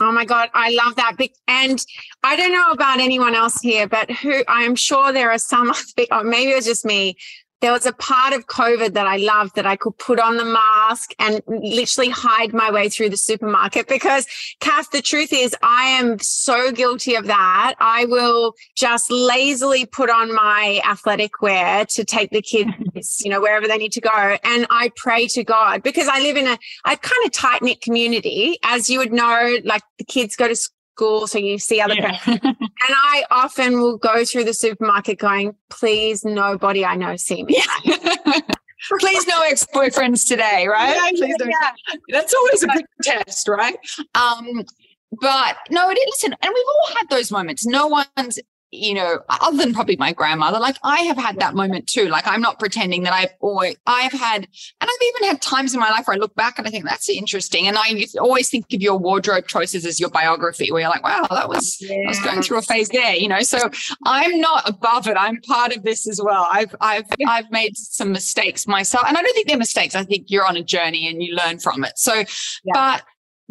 [0.00, 1.16] Oh my God, I love that.
[1.48, 1.84] And
[2.22, 5.70] I don't know about anyone else here, but who I am sure there are some,
[5.70, 5.74] or
[6.12, 7.16] oh, maybe it was just me,
[7.62, 10.44] there was a part of COVID that I loved that I could put on the
[10.44, 14.26] mask and literally hide my way through the supermarket because
[14.58, 17.74] Kath, the truth is I am so guilty of that.
[17.78, 23.40] I will just lazily put on my athletic wear to take the kids, you know,
[23.40, 24.36] wherever they need to go.
[24.42, 27.80] And I pray to God because I live in a, a kind of tight knit
[27.80, 28.58] community.
[28.64, 32.18] As you would know, like the kids go to school so you see other yeah.
[32.86, 37.62] And I often will go through the supermarket going, please, nobody I know see me.
[38.98, 41.12] Please no ex-boyfriends today, right?
[41.14, 41.70] Yeah, yeah.
[42.08, 43.76] That's always a good test, right?
[44.16, 44.64] Um,
[45.20, 47.64] but no, listen, and we've all had those moments.
[47.64, 48.40] No one's
[48.72, 52.08] you know, other than probably my grandmother, like I have had that moment too.
[52.08, 54.48] Like I'm not pretending that I've always, I've had, and
[54.90, 57.08] I've even had times in my life where I look back and I think that's
[57.08, 57.68] interesting.
[57.68, 61.26] And I always think of your wardrobe choices as your biography, where you're like, wow,
[61.30, 62.04] that was, yeah.
[62.06, 63.42] I was going through a phase there, you know.
[63.42, 63.58] So
[64.04, 65.16] I'm not above it.
[65.16, 66.48] I'm part of this as well.
[66.50, 67.04] I've, I've.
[67.28, 69.94] I've made some mistakes myself, and I don't think they're mistakes.
[69.94, 71.98] I think you're on a journey and you learn from it.
[71.98, 72.24] So, yeah.
[72.72, 73.02] but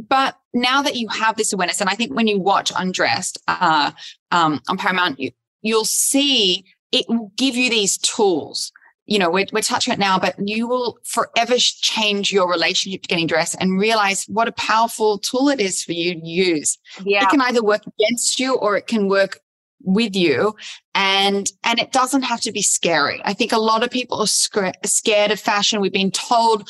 [0.10, 3.92] but now that you have this awareness, and I think when you watch Undressed uh,
[4.32, 8.72] um, on Paramount, you, you'll see it will give you these tools.
[9.06, 13.08] You know, we're, we're touching it now, but you will forever change your relationship to
[13.08, 16.78] getting dressed and realize what a powerful tool it is for you to use.
[17.04, 17.24] Yeah.
[17.24, 19.40] It can either work against you or it can work
[19.84, 20.56] with you
[20.94, 24.28] and and it doesn't have to be scary i think a lot of people are
[24.28, 26.70] scared of fashion we've been told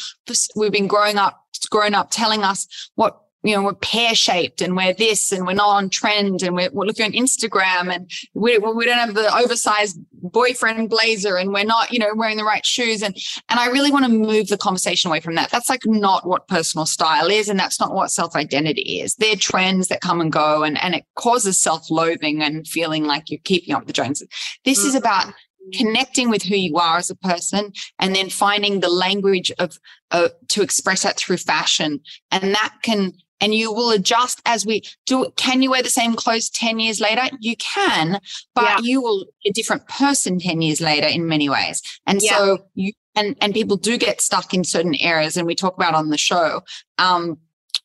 [0.55, 4.75] we've been growing up grown up telling us what you know, we're pear shaped and
[4.75, 8.57] we're this and we're not on trend and we're, we're looking on Instagram and we,
[8.59, 12.65] we don't have the oversized boyfriend blazer and we're not, you know, wearing the right
[12.65, 13.01] shoes.
[13.01, 13.15] And,
[13.49, 15.49] and I really want to move the conversation away from that.
[15.49, 17.49] That's like not what personal style is.
[17.49, 19.15] And that's not what self identity is.
[19.15, 23.31] They're trends that come and go and, and it causes self loathing and feeling like
[23.31, 24.27] you're keeping up with the Joneses.
[24.65, 24.89] This mm-hmm.
[24.89, 25.33] is about
[25.71, 29.79] connecting with who you are as a person and then finding the language of
[30.11, 31.99] uh, to express that through fashion
[32.31, 35.31] and that can and you will adjust as we do.
[35.35, 37.23] Can you wear the same clothes 10 years later?
[37.39, 38.19] You can,
[38.53, 38.77] but yeah.
[38.83, 41.81] you will be a different person 10 years later in many ways.
[42.05, 42.37] And yeah.
[42.37, 45.95] so you, and, and people do get stuck in certain areas and we talk about
[45.95, 46.61] on the show.
[46.99, 47.39] Um,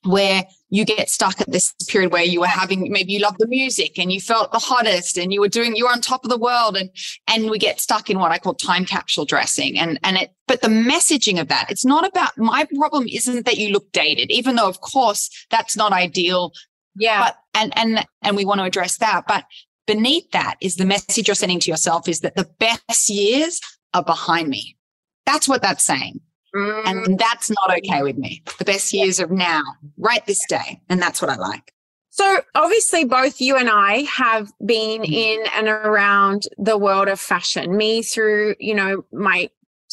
[0.07, 3.47] where you get stuck at this period where you were having maybe you love the
[3.47, 6.31] music and you felt the hottest and you were doing you were on top of
[6.31, 6.90] the world and
[7.29, 9.79] and we get stuck in what I call time capsule dressing.
[9.79, 13.59] And and it but the messaging of that it's not about my problem isn't that
[13.59, 16.53] you look dated even though of course that's not ideal.
[16.95, 17.25] Yeah.
[17.25, 19.25] But and and and we want to address that.
[19.29, 19.45] But
[19.87, 23.61] beneath that is the message you're sending to yourself is that the best years
[23.95, 24.77] are behind me.
[25.27, 26.21] That's what that's saying
[26.54, 26.87] Mm.
[26.87, 28.42] And that's not okay with me.
[28.59, 29.62] The best years are now,
[29.98, 30.80] right this day.
[30.88, 31.72] And that's what I like.
[32.11, 35.12] So obviously both you and I have been mm.
[35.12, 37.76] in and around the world of fashion.
[37.76, 39.50] Me through, you know, my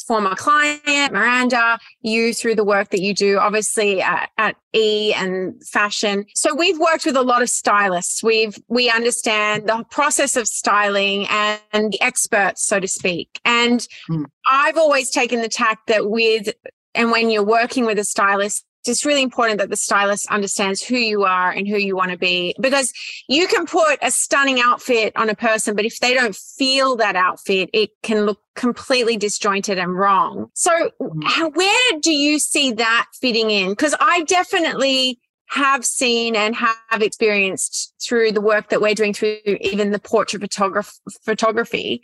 [0.07, 5.53] former client, Miranda, you through the work that you do, obviously at, at, E and
[5.67, 6.25] fashion.
[6.33, 8.23] So we've worked with a lot of stylists.
[8.23, 13.39] We've, we understand the process of styling and, and the experts, so to speak.
[13.45, 14.25] And mm.
[14.49, 16.49] I've always taken the tack that with,
[16.95, 20.97] and when you're working with a stylist, it's really important that the stylist understands who
[20.97, 22.93] you are and who you want to be because
[23.27, 27.15] you can put a stunning outfit on a person, but if they don't feel that
[27.15, 30.47] outfit, it can look completely disjointed and wrong.
[30.53, 31.21] So, mm-hmm.
[31.23, 33.69] how, where do you see that fitting in?
[33.69, 35.19] Because I definitely
[35.49, 40.41] have seen and have experienced through the work that we're doing through even the portrait
[40.41, 42.01] photograph- photography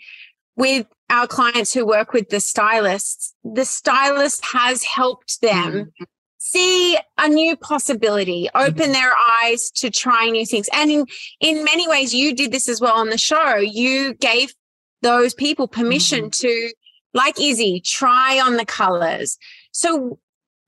[0.56, 6.04] with our clients who work with the stylists, the stylist has helped them mm-hmm
[6.40, 8.92] see a new possibility, open mm-hmm.
[8.94, 10.68] their eyes to try new things.
[10.74, 11.06] And in,
[11.42, 13.58] in many ways, you did this as well on the show.
[13.58, 14.54] You gave
[15.02, 16.48] those people permission mm-hmm.
[16.48, 16.74] to,
[17.14, 19.38] like Izzy, try on the colors.
[19.72, 20.20] So,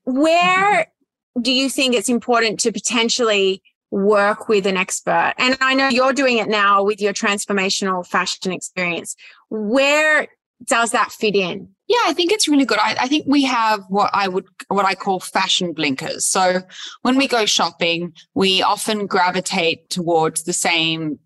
[0.04, 1.42] where mm-hmm.
[1.42, 5.34] do you think it's important to potentially work with an expert?
[5.38, 9.16] And I know you're doing it now with your transformational fashion experience.
[9.48, 10.28] Where
[10.66, 11.68] does that fit in?
[11.88, 12.78] Yeah, I think it's really good.
[12.78, 16.26] I, I, think we have what I would, what I call fashion blinkers.
[16.26, 16.62] So
[17.02, 21.18] when we go shopping, we often gravitate towards the same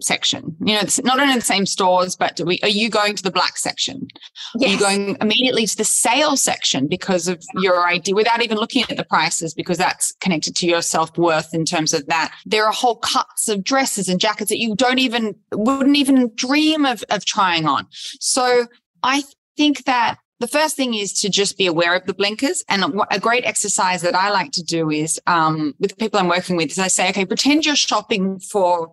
[0.00, 0.56] section.
[0.60, 3.56] You know, not only the same stores, but we, are you going to the black
[3.56, 4.08] section?
[4.56, 4.68] Yes.
[4.68, 8.84] Are you going immediately to the sale section because of your idea without even looking
[8.88, 12.34] at the prices because that's connected to your self worth in terms of that.
[12.46, 16.84] There are whole cuts of dresses and jackets that you don't even, wouldn't even dream
[16.84, 17.86] of, of trying on.
[18.20, 18.66] So
[19.04, 19.22] I
[19.56, 22.64] think that the first thing is to just be aware of the blinkers.
[22.68, 26.56] And a great exercise that I like to do is um, with people I'm working
[26.56, 28.92] with is I say, okay, pretend you're shopping for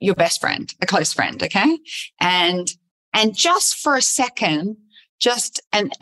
[0.00, 1.42] your best friend, a close friend.
[1.42, 1.78] Okay.
[2.20, 2.68] And,
[3.14, 4.76] and just for a second,
[5.18, 5.92] just and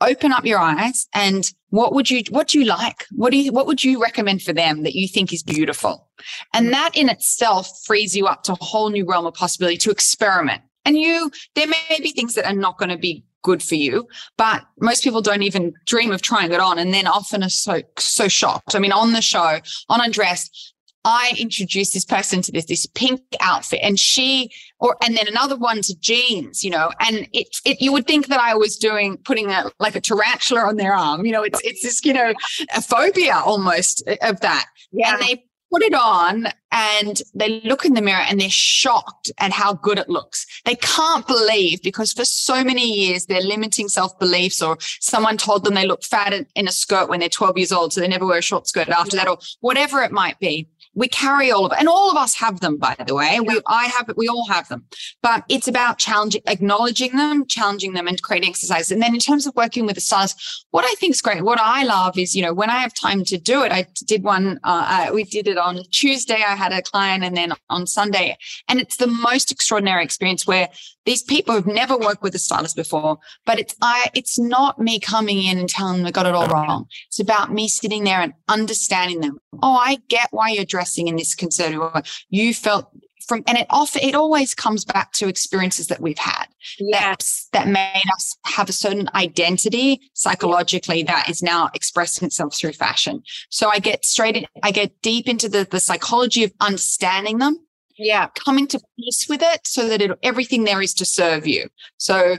[0.00, 3.06] open up your eyes and what would you, what do you like?
[3.12, 6.10] What do you, what would you recommend for them that you think is beautiful?
[6.52, 9.90] And that in itself frees you up to a whole new realm of possibility to
[9.90, 10.62] experiment.
[10.86, 14.08] And you, there may be things that are not going to be good for you,
[14.36, 17.82] but most people don't even dream of trying it on and then often are so,
[17.98, 18.74] so shocked.
[18.74, 19.58] I mean, on the show,
[19.88, 20.74] on Undressed,
[21.04, 25.56] I introduced this person to this, this pink outfit and she, or, and then another
[25.56, 29.16] one to jeans, you know, and it, it, you would think that I was doing,
[29.18, 32.34] putting a, like a tarantula on their arm, you know, it's, it's this, you know,
[32.74, 34.66] a phobia almost uh, of that.
[34.90, 35.12] Yeah.
[35.12, 39.52] And they put it on and they look in the mirror and they're shocked at
[39.52, 40.46] how good it looks.
[40.64, 45.64] They can't believe because for so many years they're limiting self beliefs or someone told
[45.64, 47.92] them they look fat in a skirt when they're 12 years old.
[47.92, 51.06] So they never wear a short skirt after that or whatever it might be we
[51.06, 53.38] carry all of it and all of us have them by the way.
[53.38, 54.84] We i have it we all have them.
[55.22, 59.46] But it's about challenging acknowledging them challenging them and creating exercise and then in terms
[59.46, 60.34] of working with the stars
[60.70, 63.22] what i think is great what i love is you know when i have time
[63.24, 66.34] to do it i did one uh, uh, we did it on tuesday.
[66.36, 68.36] I had a client and then on sunday.
[68.68, 70.68] And it's the most extraordinary experience where
[71.04, 74.98] these people have never worked with a stylist before but it's i it's not me
[74.98, 76.86] coming in and telling them i got it all wrong.
[77.08, 79.38] It's about me sitting there and understanding them.
[79.62, 82.02] Oh i get why you're dressed dressing in this conservative way.
[82.30, 82.90] You felt
[83.26, 86.46] from, and it often, it always comes back to experiences that we've had
[86.78, 87.48] yes.
[87.52, 92.72] that, that made us have a certain identity psychologically that is now expressing itself through
[92.72, 93.22] fashion.
[93.50, 97.58] So I get straight in, I get deep into the, the psychology of understanding them.
[97.98, 98.28] Yeah.
[98.36, 101.68] Coming to peace with it so that it, everything there is to serve you.
[101.96, 102.36] So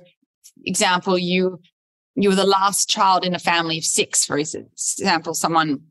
[0.64, 1.60] example, you,
[2.16, 5.82] you were the last child in a family of six, for example, someone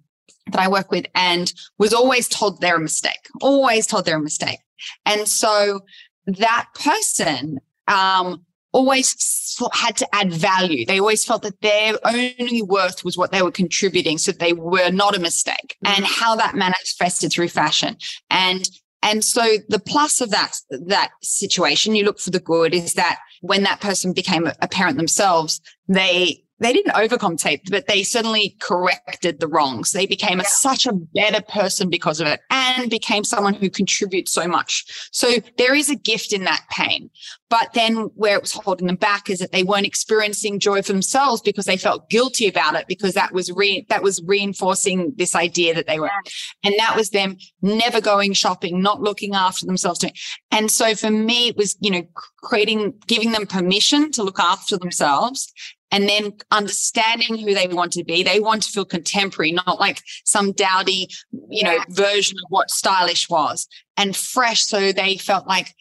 [0.51, 4.23] that I work with and was always told they're a mistake, always told they're a
[4.23, 4.61] mistake.
[5.05, 5.81] And so
[6.27, 10.85] that person um, always had to add value.
[10.85, 14.19] They always felt that their only worth was what they were contributing.
[14.19, 15.95] So they were not a mistake mm-hmm.
[15.97, 17.97] and how that manifested through fashion.
[18.31, 18.69] And
[19.03, 23.21] and so the plus of that, that situation, you look for the good is that
[23.41, 29.41] when that person became a parent themselves, they they didn't overcompensate, but they certainly corrected
[29.41, 29.93] the wrongs.
[29.93, 34.33] They became a, such a better person because of it and became someone who contributes
[34.33, 34.85] so much.
[35.13, 37.11] So there is a gift in that pain.
[37.49, 40.93] But then where it was holding them back is that they weren't experiencing joy for
[40.93, 45.35] themselves because they felt guilty about it because that was re- that was reinforcing this
[45.37, 46.11] idea that they were.
[46.65, 50.05] And that was them never going shopping, not looking after themselves.
[50.51, 52.03] And so for me, it was, you know,
[52.43, 55.53] creating, giving them permission to look after themselves
[55.91, 58.23] and then understanding who they want to be.
[58.23, 61.09] They want to feel contemporary, not like some dowdy,
[61.49, 64.63] you know, version of what stylish was and fresh.
[64.65, 65.75] So they felt like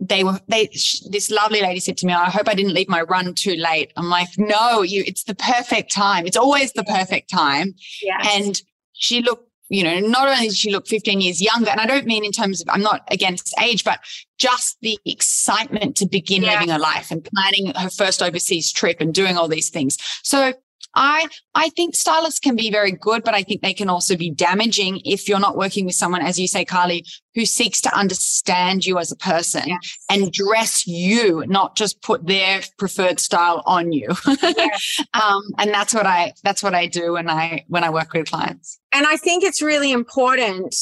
[0.00, 0.66] they were, they,
[1.10, 3.92] this lovely lady said to me, I hope I didn't leave my run too late.
[3.96, 6.26] I'm like, no, you, it's the perfect time.
[6.26, 7.74] It's always the perfect time.
[8.02, 8.28] Yes.
[8.38, 8.62] And
[8.92, 12.06] she looked you know, not only did she look 15 years younger, and I don't
[12.06, 14.00] mean in terms of, I'm not against age, but
[14.38, 16.54] just the excitement to begin yeah.
[16.54, 19.98] living her life and planning her first overseas trip and doing all these things.
[20.22, 20.54] So
[20.94, 24.30] I I think stylists can be very good, but I think they can also be
[24.30, 27.02] damaging if you're not working with someone, as you say, Carlii,
[27.34, 29.96] who seeks to understand you as a person yes.
[30.10, 34.08] and dress you, not just put their preferred style on you.
[34.58, 35.00] Yes.
[35.14, 38.30] um, and that's what I that's what I do when I when I work with
[38.30, 38.78] clients.
[38.92, 40.74] And I think it's really important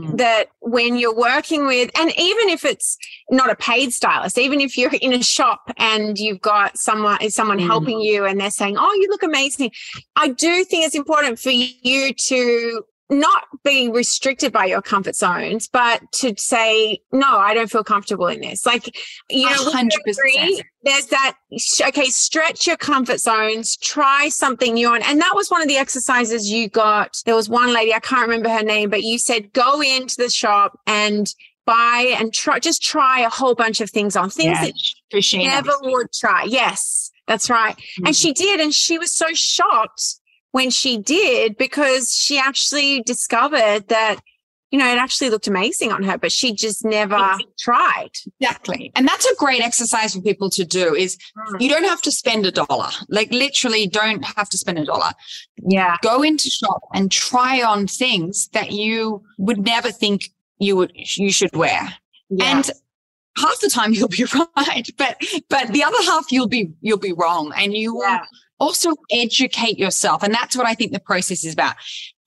[0.00, 0.18] Mm.
[0.18, 2.96] that when you're working with, and even if it's
[3.30, 7.58] not a paid stylist, even if you're in a shop and you've got someone, someone
[7.58, 7.66] mm.
[7.66, 9.72] helping you and they're saying, Oh, you look amazing.
[10.16, 15.68] I do think it's important for you to not be restricted by your comfort zones,
[15.68, 18.64] but to say, no, I don't feel comfortable in this.
[18.64, 18.96] Like,
[19.28, 19.90] you know, 100%.
[20.06, 21.36] Agree, there's that,
[21.88, 25.02] okay, stretch your comfort zones, try something new on.
[25.02, 27.20] And that was one of the exercises you got.
[27.26, 30.30] There was one lady, I can't remember her name, but you said, go into the
[30.30, 31.26] shop and
[31.66, 34.70] buy and try, just try a whole bunch of things on things yeah,
[35.10, 36.44] that you never would try.
[36.44, 37.76] Yes, that's right.
[37.76, 38.06] Mm-hmm.
[38.06, 38.60] And she did.
[38.60, 40.19] And she was so shocked
[40.52, 44.20] when she did because she actually discovered that
[44.70, 48.10] you know, it actually looked amazing on her, but she just never tried.
[48.40, 48.92] Exactly.
[48.94, 51.60] And that's a great exercise for people to do is mm.
[51.60, 52.90] you don't have to spend a dollar.
[53.08, 55.10] Like literally don't have to spend a dollar.
[55.60, 55.96] Yeah.
[56.02, 61.32] Go into shop and try on things that you would never think you would you
[61.32, 61.94] should wear.
[62.28, 62.44] Yeah.
[62.44, 62.70] And
[63.38, 64.24] half the time you'll be
[64.56, 68.24] right, but but the other half you'll be you'll be wrong and you yeah.
[68.60, 70.22] Also educate yourself.
[70.22, 71.74] And that's what I think the process is about.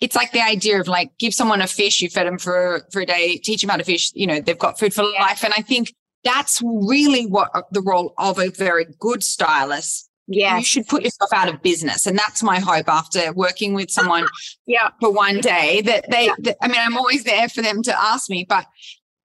[0.02, 3.02] It's like the idea of like, give someone a fish, you fed them for, for
[3.02, 5.46] a day, teach them how to fish, you know, they've got food for life.
[5.46, 10.58] And I think that's really what uh, the role of a very good stylist yeah
[10.58, 14.26] you should put yourself out of business and that's my hope after working with someone
[14.66, 16.36] yeah for one day that they yeah.
[16.40, 18.66] that, i mean i'm always there for them to ask me but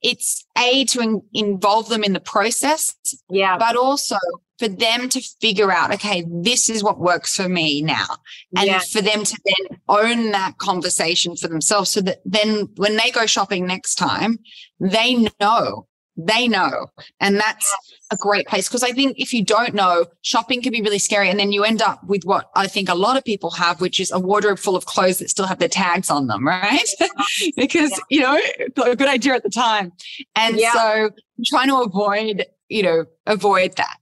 [0.02, 2.96] it's a to in, involve them in the process
[3.30, 4.16] yeah but also
[4.58, 8.06] for them to figure out, okay, this is what works for me now.
[8.56, 8.80] And yeah.
[8.80, 13.26] for them to then own that conversation for themselves so that then when they go
[13.26, 14.38] shopping next time,
[14.80, 15.86] they know,
[16.16, 16.88] they know.
[17.20, 17.72] And that's
[18.10, 21.30] a great place because I think if you don't know, shopping can be really scary.
[21.30, 24.00] And then you end up with what I think a lot of people have, which
[24.00, 26.88] is a wardrobe full of clothes that still have the tags on them, right?
[27.56, 27.98] because, yeah.
[28.10, 29.92] you know, a good idea at the time.
[30.34, 30.72] And yeah.
[30.72, 31.10] so
[31.46, 33.98] trying to avoid, you know, avoid that.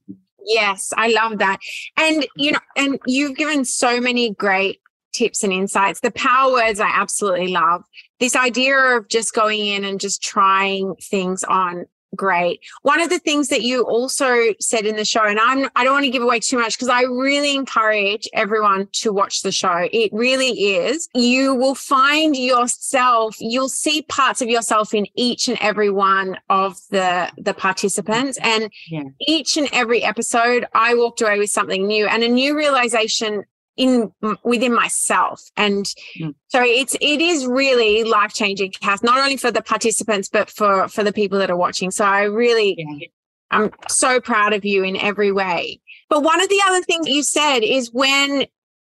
[0.47, 1.59] Yes, I love that.
[1.97, 4.79] And, you know, and you've given so many great
[5.13, 5.99] tips and insights.
[5.99, 7.83] The power words I absolutely love.
[8.19, 11.85] This idea of just going in and just trying things on
[12.15, 12.61] great.
[12.81, 15.93] One of the things that you also said in the show, and I'm I don't
[15.93, 19.87] want to give away too much because I really encourage everyone to watch the show.
[19.91, 21.09] It really is.
[21.13, 26.77] You will find yourself, you'll see parts of yourself in each and every one of
[26.89, 28.37] the the participants.
[28.41, 29.03] And yeah.
[29.27, 33.43] each and every episode, I walked away with something new and a new realization
[33.77, 34.11] in
[34.43, 36.33] within myself and mm.
[36.47, 40.87] so it's it is really life changing Kath not only for the participants but for
[40.87, 43.07] for the people that are watching so i really yeah.
[43.51, 47.21] i'm so proud of you in every way but one of the other things you
[47.21, 48.47] said is when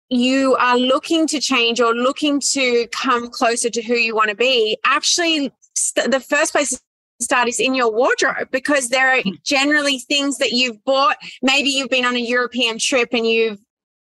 [0.09, 4.35] you are looking to change or looking to come closer to who you want to
[4.35, 6.79] be actually st- the first place to
[7.19, 9.31] start is in your wardrobe because there are hmm.
[9.43, 13.59] generally things that you've bought maybe you've been on a european trip and you've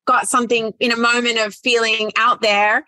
[0.05, 2.85] got something in a moment of feeling out there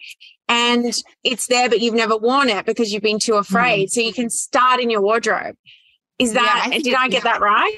[0.48, 0.94] and
[1.24, 3.88] it's there, but you've never worn it because you've been too afraid.
[3.88, 3.92] Mm.
[3.92, 5.56] So you can start in your wardrobe.
[6.20, 7.78] Is that, yeah, I did I get that right?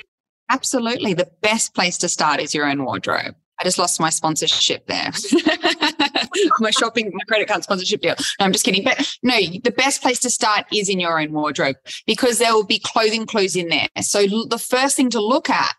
[0.50, 1.14] Absolutely.
[1.14, 3.36] The best place to start is your own wardrobe.
[3.60, 5.12] I just lost my sponsorship there.
[6.60, 8.14] my shopping, my credit card sponsorship deal.
[8.40, 8.84] No, I'm just kidding.
[8.84, 11.76] But no, the best place to start is in your own wardrobe
[12.06, 13.88] because there will be clothing clues in there.
[14.02, 15.74] So the first thing to look at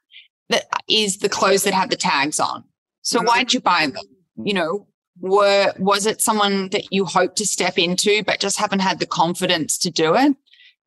[0.49, 2.65] that is the clothes that have the tags on.
[3.09, 4.03] So why did you buy them?
[4.37, 4.87] You know,
[5.19, 9.07] were was it someone that you hoped to step into but just haven't had the
[9.07, 10.37] confidence to do it?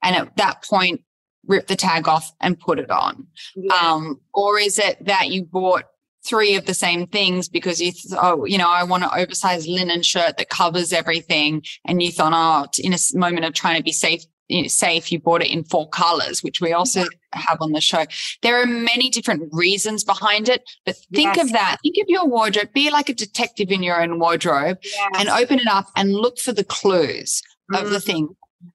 [0.04, 1.02] And at that point,
[1.48, 3.26] rip the tag off and put it on.
[3.56, 3.74] Yeah.
[3.74, 5.86] Um, or is it that you bought
[6.24, 9.68] three of the same things because you th- oh you know I want an oversized
[9.68, 13.84] linen shirt that covers everything and you thought oh in a moment of trying to
[13.84, 17.06] be safe you know, say if you bought it in four colors, which we also
[17.34, 18.06] have on the show.
[18.42, 21.46] There are many different reasons behind it, but think yes.
[21.46, 21.78] of that.
[21.82, 22.74] Think of your wardrobe.
[22.74, 25.12] Be like a detective in your own wardrobe yes.
[25.18, 27.42] and open it up and look for the clues
[27.72, 27.82] mm.
[27.82, 28.04] of the mm.
[28.04, 28.30] thing.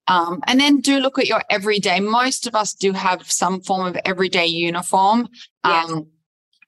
[0.09, 2.01] Um, and then do look at your everyday.
[2.01, 5.29] Most of us do have some form of everyday uniform.
[5.65, 5.91] Yes.
[5.91, 6.07] Um,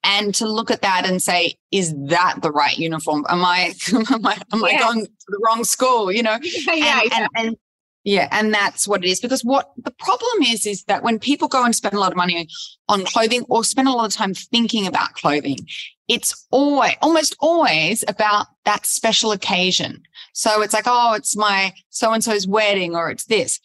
[0.04, 3.26] and to look at that and say, is that the right uniform?
[3.28, 6.12] Am I am I am I going to the wrong school?
[6.12, 6.38] You know,
[6.72, 7.56] yeah, and, and, and,
[8.08, 9.20] yeah, and that's what it is.
[9.20, 12.16] Because what the problem is, is that when people go and spend a lot of
[12.16, 12.48] money
[12.88, 15.58] on clothing or spend a lot of time thinking about clothing,
[16.08, 20.04] it's always, almost always about that special occasion.
[20.32, 23.60] So it's like, oh, it's my so and so's wedding or it's this.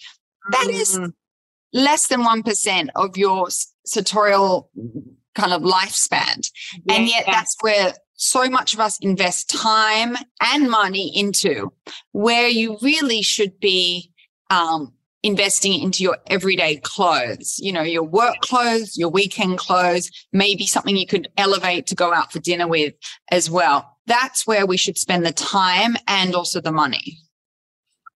[0.51, 0.73] That mm.
[0.73, 0.99] is
[1.71, 3.47] less than 1% of your
[3.85, 4.69] sartorial
[5.35, 6.49] kind of lifespan.
[6.83, 11.71] Yeah, and yet that's where so much of us invest time and money into
[12.11, 14.12] where you really should be
[14.53, 14.93] um,
[15.23, 20.95] investing into your everyday clothes, you know, your work clothes, your weekend clothes, maybe something
[20.95, 22.93] you could elevate to go out for dinner with
[23.31, 23.97] as well.
[24.05, 27.17] That's where we should spend the time and also the money.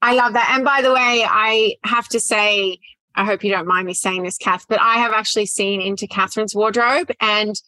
[0.02, 0.52] I love that.
[0.54, 2.78] And by the way, I have to say,
[3.16, 6.08] I hope you don't mind me saying this, Kath, but I have actually seen into
[6.08, 7.60] Catherine's wardrobe and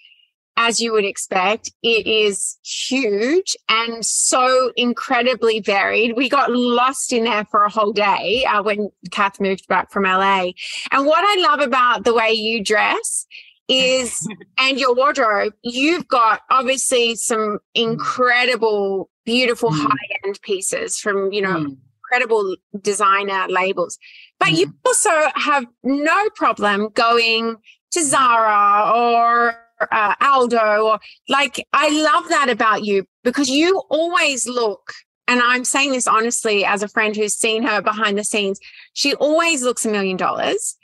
[0.60, 6.18] as you would expect, it is huge and so incredibly varied.
[6.18, 10.04] We got lost in there for a whole day uh, when Kath moved back from
[10.04, 10.52] LA.
[10.92, 13.26] And what I love about the way you dress
[13.70, 14.28] is,
[14.60, 19.80] and your wardrobe, you've got obviously some incredible, beautiful mm.
[19.80, 21.78] high end pieces from, you know, mm.
[22.04, 23.98] incredible designer labels.
[24.40, 24.58] But mm.
[24.58, 27.56] you also have no problem going
[27.92, 34.48] to Zara or uh, Aldo or like I love that about you because you always
[34.48, 34.94] look
[35.28, 38.60] and I'm saying this honestly as a friend who's seen her behind the scenes
[38.94, 40.78] she always looks a million dollars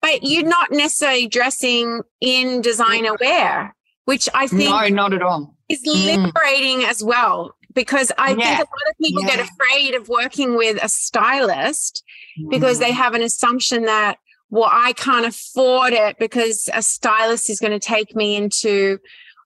[0.00, 3.74] but you're not necessarily dressing in designer wear
[4.04, 6.04] which I think no not at all is mm.
[6.04, 6.90] liberating mm.
[6.90, 8.56] as well because I yeah.
[8.56, 9.36] think a lot of people yeah.
[9.36, 12.02] get afraid of working with a stylist
[12.38, 12.50] mm.
[12.50, 12.96] because they mm.
[12.96, 14.18] have an assumption that
[14.52, 18.98] well, I can't afford it because a stylist is going to take me into,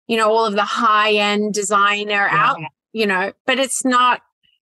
[0.08, 2.30] you know, all of the high end designer yeah.
[2.32, 2.58] out,
[2.92, 4.20] you know, but it's not,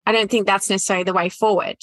[0.06, 1.76] I don't think that's necessarily the way forward.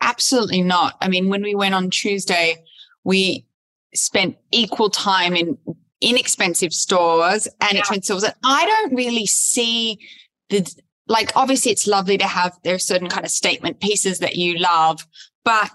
[0.00, 0.96] Absolutely not.
[1.00, 2.56] I mean, when we went on Tuesday,
[3.04, 3.46] we
[3.94, 5.56] spent equal time in
[6.00, 7.78] inexpensive stores and yeah.
[7.78, 8.24] expensive stores.
[8.24, 10.00] And I don't really see
[10.48, 10.68] the
[11.06, 14.58] like obviously it's lovely to have there are certain kind of statement pieces that you
[14.58, 15.06] love,
[15.44, 15.70] but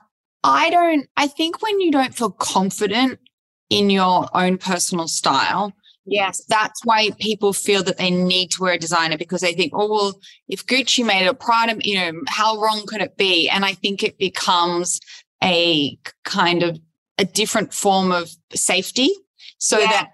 [0.46, 3.20] I don't I think when you don't feel confident
[3.70, 5.74] in your own personal style,
[6.08, 6.44] Yes.
[6.48, 9.92] That's why people feel that they need to wear a designer because they think, oh,
[9.92, 13.50] well, if Gucci made it, a Prada, you know, how wrong could it be?
[13.50, 15.00] And I think it becomes
[15.44, 16.80] a kind of
[17.18, 19.10] a different form of safety
[19.58, 19.88] so yeah.
[19.88, 20.12] that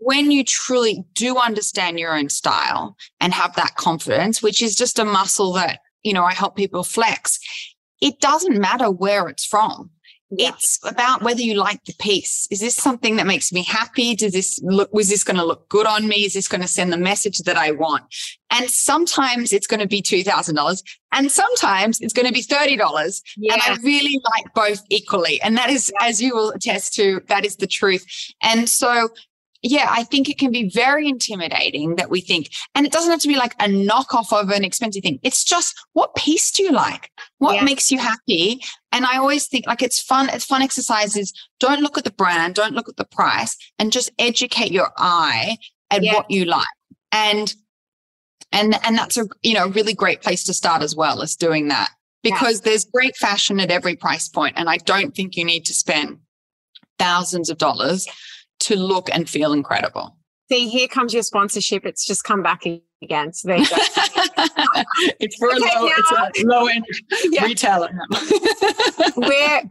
[0.00, 4.98] when you truly do understand your own style and have that confidence, which is just
[4.98, 7.38] a muscle that, you know, I help people flex,
[8.04, 9.90] it doesn't matter where it's from.
[10.30, 10.50] Yeah.
[10.50, 12.46] It's about whether you like the piece.
[12.50, 14.14] Is this something that makes me happy?
[14.14, 16.24] Does this look, was this going to look good on me?
[16.24, 18.02] Is this going to send the message that I want?
[18.50, 20.82] And sometimes it's going to be $2,000
[21.12, 23.22] and sometimes it's going to be $30.
[23.38, 23.54] Yeah.
[23.54, 25.40] And I really like both equally.
[25.40, 26.08] And that is, yeah.
[26.08, 28.04] as you will attest to, that is the truth.
[28.42, 29.08] And so
[29.66, 33.20] yeah, I think it can be very intimidating that we think, and it doesn't have
[33.20, 35.18] to be like a knockoff of an expensive thing.
[35.22, 37.10] It's just what piece do you like?
[37.38, 37.64] What yeah.
[37.64, 38.60] makes you happy?
[38.92, 41.32] And I always think like it's fun, it's fun exercises.
[41.60, 45.56] Don't look at the brand, don't look at the price, and just educate your eye
[45.90, 46.12] at yeah.
[46.12, 46.66] what you like.
[47.10, 47.54] And
[48.52, 51.68] and and that's a you know really great place to start as well as doing
[51.68, 51.88] that
[52.22, 52.64] because yeah.
[52.66, 56.18] there's great fashion at every price point, and I don't think you need to spend
[56.98, 58.06] thousands of dollars
[58.60, 60.16] to look and feel incredible.
[60.50, 61.86] See, here comes your sponsorship.
[61.86, 62.64] It's just come back
[63.02, 63.32] again.
[63.32, 63.76] So there you go.
[65.20, 66.84] it's for okay, a low, it's a low end
[67.30, 67.44] yeah.
[67.44, 67.90] retailer.
[69.14, 69.62] where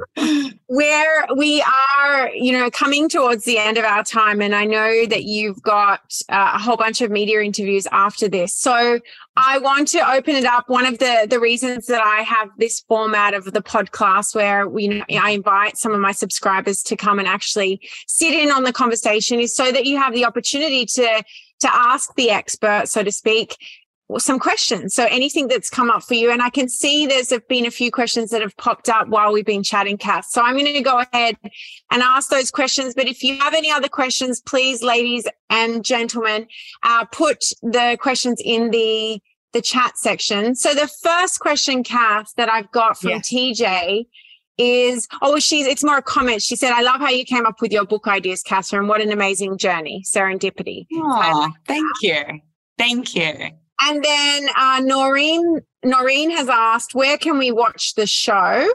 [0.68, 1.64] where we
[1.98, 5.62] are, you know, coming towards the end of our time, and I know that you've
[5.62, 8.56] got uh, a whole bunch of media interviews after this.
[8.56, 9.00] So
[9.36, 10.70] I want to open it up.
[10.70, 15.04] One of the the reasons that I have this format of the podcast where we,
[15.10, 19.40] I invite some of my subscribers to come and actually sit in on the conversation
[19.40, 21.24] is so that you have the opportunity to
[21.62, 23.56] to ask the expert, so to speak,
[24.18, 24.94] some questions.
[24.94, 26.32] So anything that's come up for you.
[26.32, 29.46] And I can see there's been a few questions that have popped up while we've
[29.46, 30.26] been chatting, Kath.
[30.30, 31.36] So I'm going to go ahead
[31.92, 32.94] and ask those questions.
[32.94, 36.48] But if you have any other questions, please, ladies and gentlemen,
[36.84, 39.22] uh, put the questions in the
[39.54, 40.56] the chat section.
[40.56, 43.12] So the first question, Kath, that I've got from.
[43.22, 44.08] TJ
[44.58, 47.60] is oh she's it's more a comment she said i love how you came up
[47.60, 52.24] with your book ideas Kathryn what an amazing journey serendipity oh thank you
[52.78, 53.50] thank you
[53.82, 58.70] and then uh, noreen noreen has asked where can we watch the show?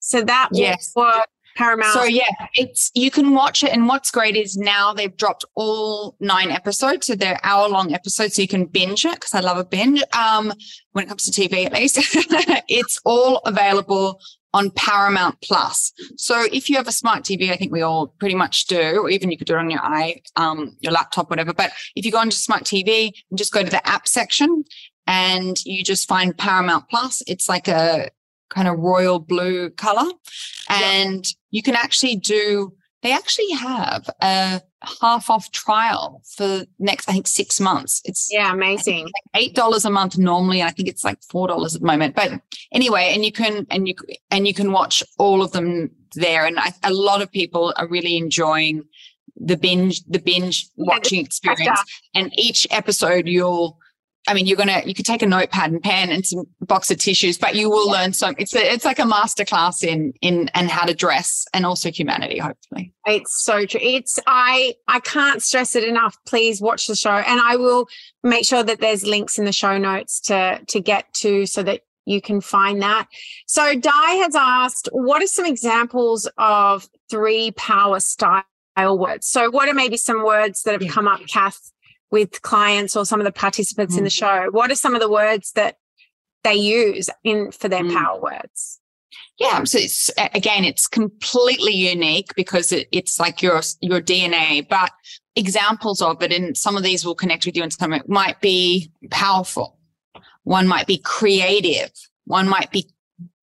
[0.00, 0.92] So that yes.
[0.92, 1.10] for
[1.56, 1.92] paramount.
[1.92, 6.16] So yeah it's you can watch it and what's great is now they've dropped all
[6.20, 9.56] nine episodes so they're hour long episodes so you can binge it because i love
[9.56, 10.52] a binge um
[10.92, 11.98] when it comes to tv at least.
[12.68, 14.20] It's all available
[14.54, 15.92] on Paramount Plus.
[16.16, 19.10] So if you have a smart TV, I think we all pretty much do, or
[19.10, 21.52] even you could do it on your i, um, your laptop, whatever.
[21.52, 24.64] But if you go into smart TV and just go to the app section
[25.08, 28.10] and you just find Paramount Plus, it's like a
[28.48, 30.08] kind of royal blue color
[30.70, 32.72] and you can actually do
[33.04, 34.62] they actually have a
[35.02, 38.00] half off trial for next, I think, six months.
[38.06, 39.04] It's yeah, amazing.
[39.04, 40.62] Like Eight dollars a month normally.
[40.62, 42.16] I think it's like four dollars at the moment.
[42.16, 42.40] But
[42.72, 43.94] anyway, and you can and you
[44.30, 46.46] and you can watch all of them there.
[46.46, 48.82] And I, a lot of people are really enjoying
[49.36, 51.84] the binge the binge watching experience.
[52.14, 53.78] And each episode, you'll
[54.26, 56.98] I mean, you're gonna you could take a notepad and pen and some box of
[56.98, 58.32] tissues, but you will learn so.
[58.38, 62.38] It's a, it's like a masterclass in in and how to dress and also humanity.
[62.38, 63.80] Hopefully, it's so true.
[63.82, 66.16] It's I I can't stress it enough.
[66.26, 67.86] Please watch the show, and I will
[68.22, 71.82] make sure that there's links in the show notes to to get to so that
[72.06, 73.08] you can find that.
[73.46, 78.44] So Di has asked, what are some examples of three power style
[78.76, 79.26] words?
[79.26, 81.72] So what are maybe some words that have come up, Kath?
[82.10, 83.98] With clients or some of the participants mm.
[83.98, 84.18] in the mm.
[84.18, 84.48] show?
[84.50, 85.76] What are some of the words that
[86.42, 87.94] they use in for their mm.
[87.94, 88.80] power words?
[89.38, 94.68] Yeah, so it's again, it's completely unique because it, it's like your your DNA.
[94.68, 94.92] But
[95.34, 98.40] examples of it, and some of these will connect with you, and some it might
[98.40, 99.78] be powerful.
[100.44, 101.90] One might be creative.
[102.26, 102.88] One might be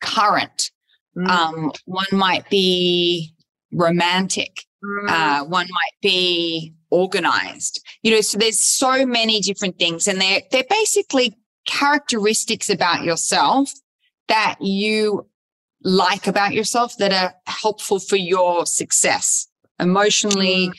[0.02, 0.72] current.
[1.18, 1.28] Mm.
[1.28, 3.34] Um, one might be
[3.74, 4.66] romantic.
[4.84, 5.10] Mm.
[5.10, 7.84] Uh, one might be organized.
[8.04, 13.74] You know, so there's so many different things and they're, they're basically characteristics about yourself
[14.28, 15.28] that you
[15.84, 19.48] like about yourself that are helpful for your success
[19.80, 20.74] emotionally, mm.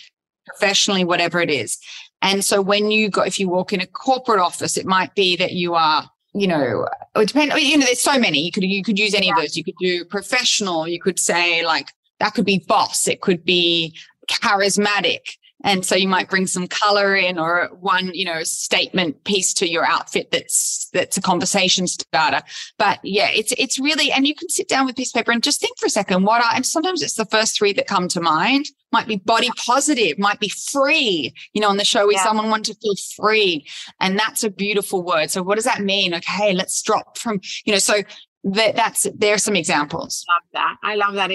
[0.46, 1.78] professionally, whatever it is.
[2.22, 5.36] And so when you go, if you walk in a corporate office, it might be
[5.36, 6.86] that you are, you know,
[7.16, 8.40] it depends, you know, there's so many.
[8.40, 9.34] You could, you could use any yeah.
[9.34, 9.56] of those.
[9.56, 10.86] You could do professional.
[10.86, 11.88] You could say like,
[12.20, 13.08] that could be boss.
[13.08, 13.98] It could be
[14.30, 19.54] charismatic and so you might bring some color in or one you know statement piece
[19.54, 22.42] to your outfit that's that's a conversation starter.
[22.78, 25.42] But yeah it's it's really and you can sit down with piece of paper and
[25.42, 28.08] just think for a second what are and sometimes it's the first three that come
[28.08, 28.66] to mind.
[28.92, 31.32] Might be body positive might be free.
[31.52, 32.24] You know on the show we yeah.
[32.24, 33.66] someone want to feel free.
[34.00, 35.30] And that's a beautiful word.
[35.30, 36.14] So what does that mean?
[36.14, 38.02] Okay let's drop from you know so
[38.44, 40.24] that that's there are some examples.
[40.28, 40.76] Love that.
[40.82, 41.30] I love that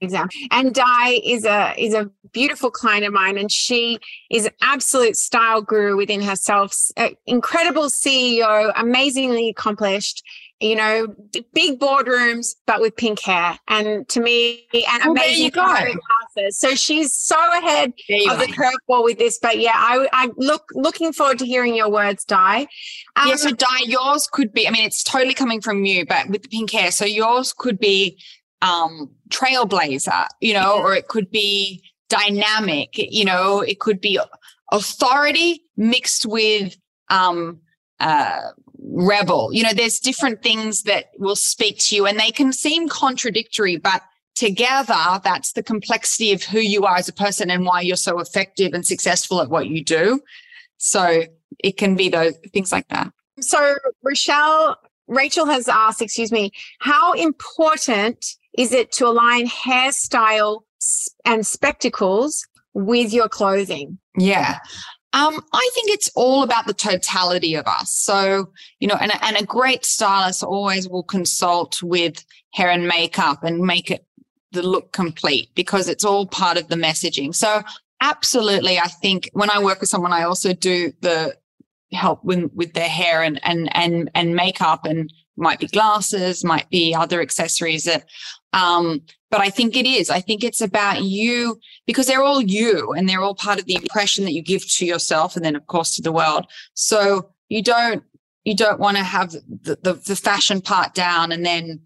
[0.00, 0.28] exam.
[0.50, 3.98] And Di is a is a beautiful client of mine, and she
[4.30, 6.74] is an absolute style guru within herself.
[7.26, 10.22] incredible CEO, amazingly accomplished.
[10.60, 11.14] You know,
[11.54, 16.58] big boardrooms, but with pink hair, and to me, and oh, amazing classes.
[16.58, 17.90] So she's so ahead
[18.28, 19.38] of the curveball with this.
[19.40, 22.66] But yeah, I, I look looking forward to hearing your words, Di.
[23.14, 24.66] Um, yeah, so Di, yours could be.
[24.66, 27.78] I mean, it's totally coming from you, but with the pink hair, so yours could
[27.78, 28.18] be
[28.62, 34.18] um, trailblazer, you know, or it could be dynamic, you know, it could be
[34.72, 36.76] authority mixed with
[37.10, 37.60] um,
[38.00, 38.40] uh,
[38.78, 39.50] rebel.
[39.52, 43.76] You know, there's different things that will speak to you and they can seem contradictory,
[43.76, 44.02] but
[44.34, 48.20] together, that's the complexity of who you are as a person and why you're so
[48.20, 50.20] effective and successful at what you do.
[50.76, 51.24] So
[51.58, 53.12] it can be those things like that.
[53.40, 54.76] So, Rochelle,
[55.08, 60.62] Rachel has asked, excuse me, how important is it to align hairstyle
[61.24, 62.44] and spectacles
[62.74, 63.98] with your clothing?
[64.18, 64.58] Yeah.
[65.12, 67.94] Um, I think it's all about the totality of us.
[67.94, 73.44] So, you know, and, and a great stylist always will consult with hair and makeup
[73.44, 74.04] and make it
[74.50, 77.34] the look complete because it's all part of the messaging.
[77.34, 77.62] So,
[78.00, 81.36] absolutely, I think when I work with someone, I also do the
[81.92, 86.68] help with, with their hair and, and, and, and makeup and might be glasses, might
[86.70, 88.04] be other accessories that
[88.52, 90.08] um, but I think it is.
[90.08, 93.74] I think it's about you because they're all you and they're all part of the
[93.74, 96.46] impression that you give to yourself and then of course to the world.
[96.74, 98.02] So you don't
[98.44, 101.80] you don't want to have the, the, the fashion part down and then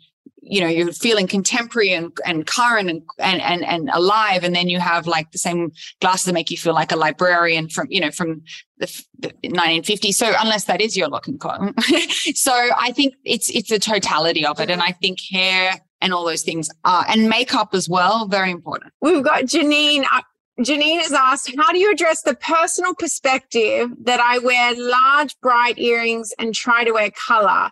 [0.53, 4.69] you know you're feeling contemporary and, and current and, and and and alive and then
[4.69, 8.01] you have like the same glasses that make you feel like a librarian from you
[8.01, 8.43] know from
[8.79, 11.73] the, the 1950s so unless that is your look and code
[12.35, 16.25] so i think it's it's the totality of it and i think hair and all
[16.25, 18.93] those things are, and makeup as well, very important.
[19.01, 20.05] We've got Janine.
[20.13, 20.23] Uh,
[20.61, 25.79] Janine has asked, how do you address the personal perspective that I wear large, bright
[25.79, 27.71] earrings and try to wear color?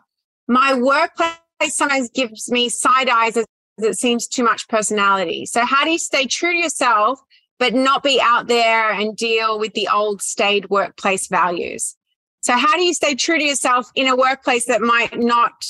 [0.49, 1.33] My workplace
[1.69, 3.47] sometimes gives me side eyes as
[3.79, 5.47] it seems too much personality.
[5.47, 7.21] So, how do you stay true to yourself,
[7.59, 11.97] but not be out there and deal with the old staid workplace values?
[12.41, 15.65] So, how do you stay true to yourself in a workplace that might not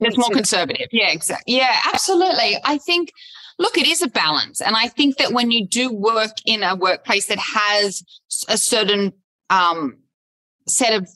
[0.00, 0.88] it's more conservative.
[0.92, 1.56] Yeah, exactly.
[1.56, 2.58] Yeah, absolutely.
[2.64, 3.12] I think,
[3.58, 4.60] look, it is a balance.
[4.60, 8.02] And I think that when you do work in a workplace that has
[8.48, 9.12] a certain
[9.48, 9.98] um,
[10.68, 11.08] set of,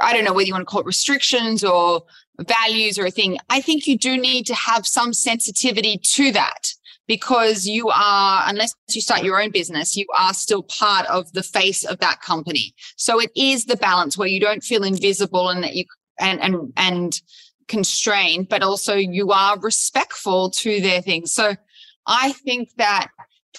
[0.00, 2.02] I don't know whether you want to call it restrictions or
[2.40, 6.68] values or a thing, I think you do need to have some sensitivity to that
[7.06, 11.42] because you are, unless you start your own business, you are still part of the
[11.42, 12.74] face of that company.
[12.96, 15.84] So it is the balance where you don't feel invisible and that you,
[16.18, 17.20] and, and, and,
[17.68, 21.32] constrained, but also you are respectful to their things.
[21.32, 21.56] So
[22.06, 23.08] I think that,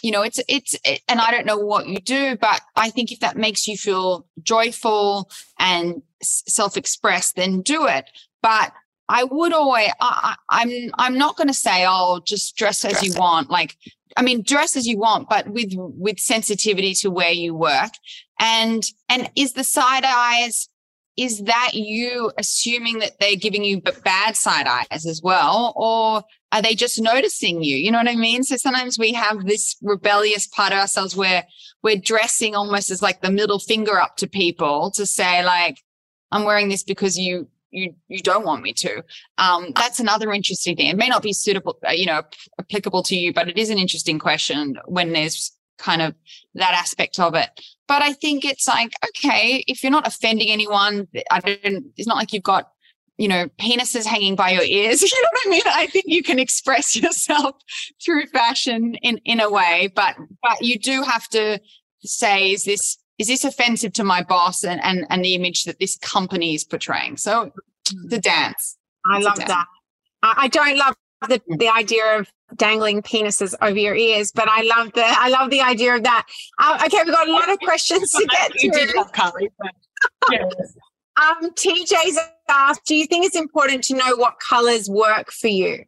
[0.01, 3.11] you know, it's, it's, it, and I don't know what you do, but I think
[3.11, 8.09] if that makes you feel joyful and self expressed, then do it.
[8.47, 8.71] But
[9.09, 13.03] I would always, I, am I'm, I'm not going to say, oh, just dress as
[13.03, 13.49] you want.
[13.49, 13.75] Like,
[14.15, 17.91] I mean, dress as you want, but with, with sensitivity to where you work.
[18.39, 20.69] And, and is the side eyes,
[21.17, 26.61] is that you assuming that they're giving you bad side eyes as well or are
[26.61, 30.45] they just noticing you you know what i mean so sometimes we have this rebellious
[30.45, 31.43] part of ourselves where
[31.81, 35.79] we're dressing almost as like the middle finger up to people to say like
[36.31, 39.03] i'm wearing this because you you you don't want me to
[39.37, 42.21] um, that's another interesting thing it may not be suitable uh, you know
[42.59, 46.13] applicable to you but it is an interesting question when there's kind of
[46.55, 47.49] that aspect of it.
[47.87, 52.17] But I think it's like, okay, if you're not offending anyone, I don't, it's not
[52.17, 52.71] like you've got,
[53.17, 55.01] you know, penises hanging by your ears.
[55.11, 55.61] You know what I mean?
[55.65, 57.55] I think you can express yourself
[58.03, 61.59] through fashion in, in a way, but, but you do have to
[62.03, 65.79] say, is this, is this offensive to my boss and, and, and the image that
[65.79, 67.17] this company is portraying?
[67.17, 67.51] So
[68.05, 68.77] the dance.
[69.05, 69.65] I love that.
[70.23, 70.95] I don't love
[71.27, 75.49] the, the idea of dangling penises over your ears, but I love the I love
[75.49, 76.25] the idea of that.
[76.59, 78.65] Uh, okay, we've got a lot of questions to get to.
[78.65, 79.71] You did love Carlii, but
[80.31, 80.77] yes.
[81.21, 85.85] um, TJ's asked, do you think it's important to know what colors work for you?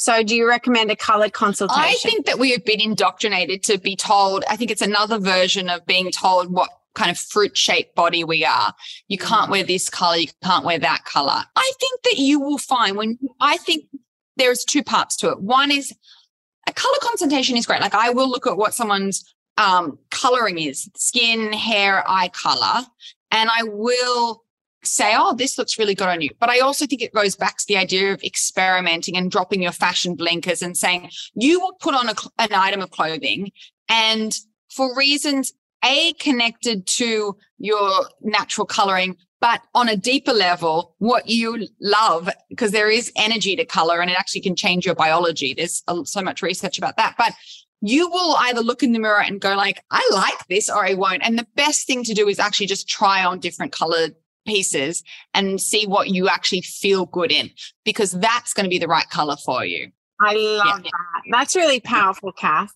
[0.00, 1.84] So, do you recommend a colored consultation?
[1.84, 5.68] I think that we have been indoctrinated to be told, I think it's another version
[5.68, 8.72] of being told what kind of fruit shaped body we are.
[9.08, 9.50] You can't mm.
[9.50, 11.44] wear this color, you can't wear that color.
[11.54, 13.88] I think that you will find when I think
[14.38, 15.42] there's two parts to it.
[15.42, 15.94] One is
[16.66, 17.82] a color consultation is great.
[17.82, 19.22] Like I will look at what someone's
[19.58, 22.86] um, coloring is skin, hair, eye color,
[23.30, 24.44] and I will
[24.82, 26.30] say, oh, this looks really good on you.
[26.38, 29.72] But I also think it goes back to the idea of experimenting and dropping your
[29.72, 33.52] fashion blinkers and saying, you will put on a, an item of clothing
[33.88, 34.36] and
[34.70, 35.52] for reasons
[35.84, 42.72] a connected to your natural coloring, but on a deeper level, what you love, because
[42.72, 45.54] there is energy to color and it actually can change your biology.
[45.54, 47.32] There's so much research about that, but
[47.80, 50.92] you will either look in the mirror and go like, I like this or I
[50.92, 51.22] won't.
[51.24, 54.14] And the best thing to do is actually just try on different colored
[54.46, 55.02] pieces
[55.34, 57.50] and see what you actually feel good in,
[57.84, 59.90] because that's going to be the right color for you.
[60.20, 60.90] I love yeah.
[60.90, 61.22] that.
[61.30, 62.72] That's really powerful, Kath.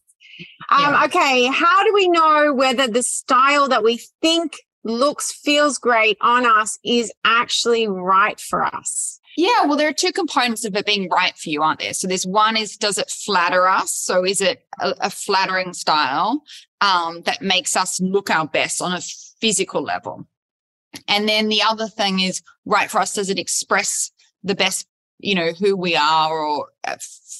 [0.70, 1.04] Um, yeah.
[1.04, 6.46] Okay, how do we know whether the style that we think looks, feels great on
[6.46, 9.20] us is actually right for us?
[9.36, 11.92] Yeah, well, there are two components of it being right for you, aren't there?
[11.92, 13.92] So there's one is does it flatter us?
[13.92, 16.42] So is it a, a flattering style
[16.80, 19.00] um, that makes us look our best on a
[19.40, 20.26] physical level?
[21.09, 24.11] And then the other thing is right for us, does it express
[24.42, 24.86] the best,
[25.18, 26.97] you know, who we are or uh,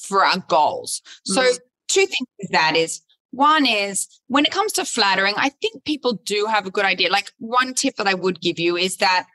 [0.07, 1.01] for our goals?
[1.25, 3.01] So mm two things with that is
[3.31, 7.11] one is when it comes to flattering, I think people do have a good idea.
[7.11, 9.27] Like one tip that I would give you is that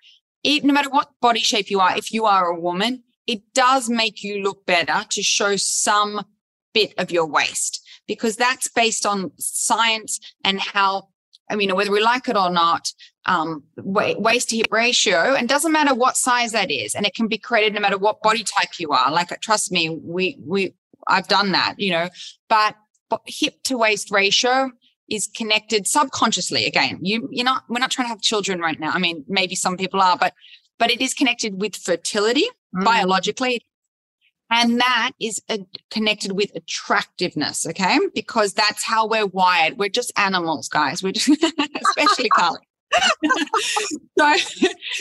[0.42, 3.90] it, no matter what body shape you are, if you are a woman, it does
[3.90, 6.24] make you look better to show some
[6.72, 11.08] bit of your waist because that's based on science and how,
[11.50, 12.92] I mean, whether we like it or not,
[13.26, 17.28] um, waist to hip ratio, and doesn't matter what size that is, and it can
[17.28, 19.10] be created no matter what body type you are.
[19.10, 20.74] Like, trust me, we we
[21.08, 22.08] I've done that, you know,
[22.48, 22.76] but,
[23.08, 24.70] but hip to waist ratio
[25.08, 26.66] is connected subconsciously.
[26.66, 28.90] Again, you, you're not, we're not trying to have children right now.
[28.90, 30.34] I mean, maybe some people are, but,
[30.78, 32.84] but it is connected with fertility mm.
[32.84, 33.66] biologically.
[34.50, 37.66] And that is a, connected with attractiveness.
[37.66, 37.98] Okay.
[38.14, 39.78] Because that's how we're wired.
[39.78, 41.02] We're just animals, guys.
[41.02, 41.28] We're just,
[41.86, 42.56] especially Carlii.
[44.18, 44.36] so,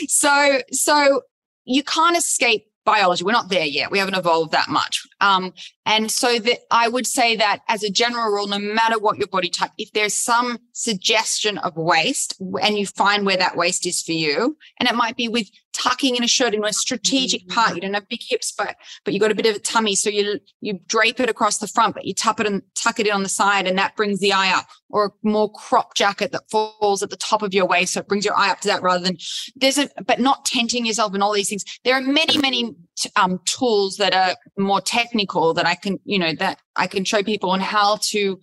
[0.06, 1.22] so, so
[1.64, 3.24] you can't escape biology.
[3.24, 3.90] We're not there yet.
[3.90, 5.06] We haven't evolved that much.
[5.20, 5.52] Um,
[5.86, 9.26] and so that I would say that as a general rule, no matter what your
[9.28, 14.02] body type, if there's some suggestion of waist and you find where that waist is
[14.02, 17.74] for you, and it might be with tucking in a shirt in a strategic part.
[17.74, 20.10] You don't have big hips, but but you got a bit of a tummy, so
[20.10, 23.12] you you drape it across the front, but you tuck it and tuck it in
[23.12, 24.66] on the side, and that brings the eye up.
[24.88, 28.08] Or a more crop jacket that falls at the top of your waist, so it
[28.08, 29.16] brings your eye up to that rather than
[29.56, 31.64] there's a but not tenting yourself and all these things.
[31.84, 32.74] There are many many
[33.16, 37.22] um, tools that are more technical that I can you know that I can show
[37.22, 38.40] people on how to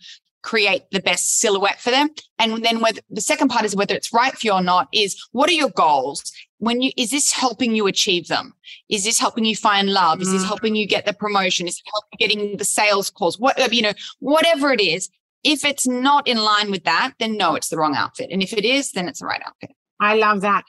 [0.48, 2.10] create the best silhouette for them.
[2.40, 5.22] And then whether the second part is whether it's right for you or not is
[5.34, 6.24] what are your goals?
[6.60, 8.54] When you, is this helping you achieve them?
[8.90, 10.22] Is this helping you find love?
[10.22, 10.48] Is this mm.
[10.48, 11.68] helping you get the promotion?
[11.68, 13.38] Is it helping getting the sales calls?
[13.38, 15.10] What, you know, whatever it is,
[15.44, 18.30] if it's not in line with that, then no, it's the wrong outfit.
[18.32, 19.72] And if it is, then it's the right outfit.
[20.00, 20.64] I love that.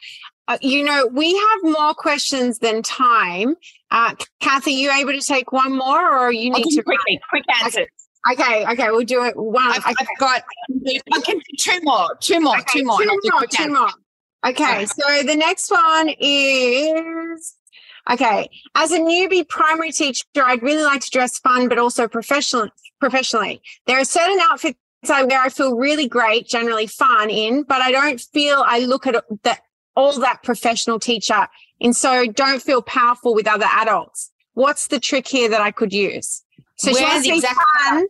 [0.46, 3.54] Uh, you know, we have more questions than time.
[3.90, 7.44] Uh, Kathy, are you able to take one more or you need to quick, quick
[7.62, 7.86] answers?
[8.32, 9.68] Okay, okay, we'll do it one.
[9.68, 9.94] I've, okay.
[10.00, 10.42] I've got
[11.12, 13.88] I can two more, two more, okay, two more, two more, two more.
[14.46, 17.56] Okay, so the next one is
[18.10, 18.48] okay.
[18.74, 22.68] As a newbie primary teacher, I'd really like to dress fun, but also professional
[23.00, 23.60] professionally.
[23.86, 24.78] There are certain outfits
[25.08, 29.06] I wear I feel really great, generally fun in, but I don't feel I look
[29.06, 29.60] at that
[29.96, 31.48] all that professional teacher,
[31.80, 34.30] and so don't feel powerful with other adults.
[34.54, 36.44] What's the trick here that I could use?
[36.76, 38.06] So Where's she exactly fun.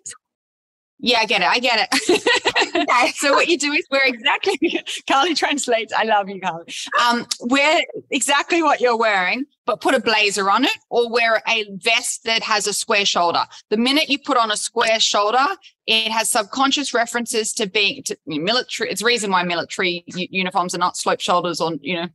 [1.01, 1.49] Yeah, I get it.
[1.49, 2.77] I get it.
[2.77, 3.13] okay.
[3.15, 4.59] so what you do is wear exactly
[5.09, 5.93] Carlii translates.
[5.93, 6.89] I love you, Carlii.
[7.01, 11.67] Um, wear exactly what you're wearing, but put a blazer on it or wear a
[11.77, 13.45] vest that has a square shoulder.
[13.71, 15.47] The minute you put on a square shoulder,
[15.87, 18.91] it has subconscious references to being to military.
[18.91, 22.09] It's the reason why military uniforms are not slope shoulders on, you know,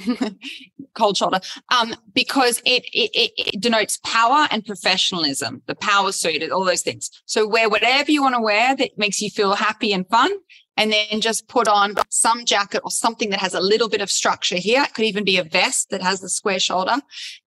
[0.94, 1.40] cold shoulder,
[1.70, 7.10] um, because it, it, it denotes power and professionalism, the power suit, all those things.
[7.26, 10.30] So wear whatever you want to wear that makes you feel happy and fun.
[10.78, 14.10] And then just put on some jacket or something that has a little bit of
[14.10, 14.82] structure here.
[14.82, 16.96] It could even be a vest that has the square shoulder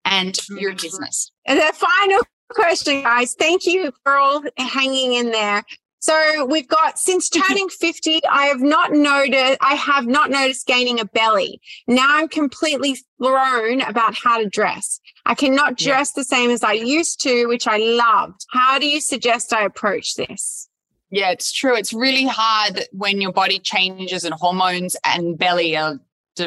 [0.05, 0.83] and your mm-hmm.
[0.83, 1.31] business.
[1.47, 2.21] And the final
[2.51, 3.33] question, guys.
[3.33, 5.63] Thank you for all hanging in there.
[6.05, 10.99] So we've got since turning 50, I have not noticed, I have not noticed gaining
[10.99, 11.59] a belly.
[11.87, 14.99] Now I'm completely thrown about how to dress.
[15.25, 16.21] I cannot dress yeah.
[16.21, 18.45] the same as I used to, which I loved.
[18.51, 20.69] How do you suggest I approach this?
[21.09, 21.75] Yeah, it's true.
[21.75, 25.99] It's really hard when your body changes and hormones and belly are,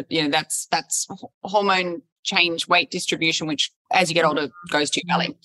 [0.08, 1.08] you know, that's that's
[1.42, 5.36] hormone change weight distribution, which as you get older goes to your belly.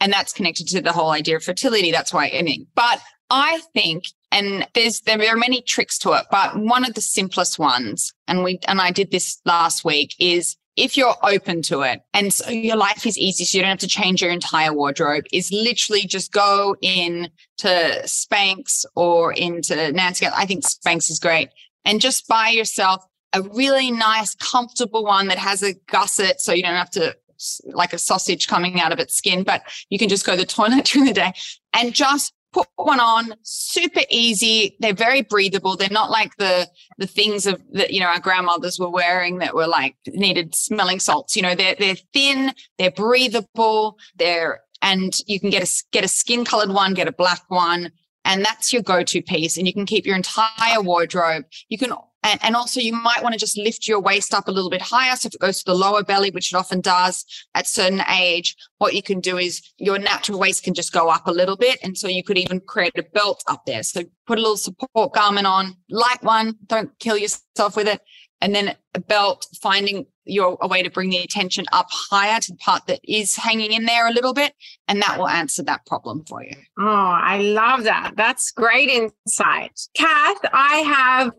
[0.00, 1.90] And that's connected to the whole idea of fertility.
[1.90, 3.00] That's why I mean, but
[3.30, 7.58] I think, and there's there are many tricks to it, but one of the simplest
[7.58, 12.02] ones, and we and I did this last week, is if you're open to it
[12.12, 15.24] and so your life is easy, so you don't have to change your entire wardrobe,
[15.32, 20.26] is literally just go in to Spanx or into Nancy.
[20.26, 21.48] I think Spanx is great.
[21.84, 26.62] And just buy yourself a really nice, comfortable one that has a gusset so you
[26.62, 27.16] don't have to
[27.64, 30.46] like a sausage coming out of its skin, but you can just go to the
[30.46, 31.32] toilet during the day
[31.72, 34.76] and just put one on super easy.
[34.80, 35.76] They're very breathable.
[35.76, 36.68] They're not like the
[36.98, 41.00] the things of that you know our grandmothers were wearing that were like needed smelling
[41.00, 41.36] salts.
[41.36, 46.08] You know they're they're thin they're breathable they're and you can get a get a
[46.08, 47.90] skin colored one get a black one
[48.26, 49.56] and that's your go-to piece.
[49.56, 51.44] And you can keep your entire wardrobe.
[51.68, 51.92] You can
[52.26, 54.82] and, and also you might want to just lift your waist up a little bit
[54.82, 55.14] higher.
[55.14, 57.24] So if it goes to the lower belly which it often does
[57.54, 61.28] at certain age what you can do is your natural waist can just go up
[61.28, 61.78] a little bit.
[61.82, 63.84] And so you could even create a belt up there.
[63.84, 68.00] So put a little support garment on light one don't kill yourself with it.
[68.40, 72.52] And then a belt finding your a way to bring the attention up higher to
[72.52, 74.52] the part that is hanging in there a little bit.
[74.88, 76.56] And that will answer that problem for you.
[76.78, 78.14] Oh i love that.
[78.16, 79.78] That's great insight.
[79.94, 81.32] Kath i have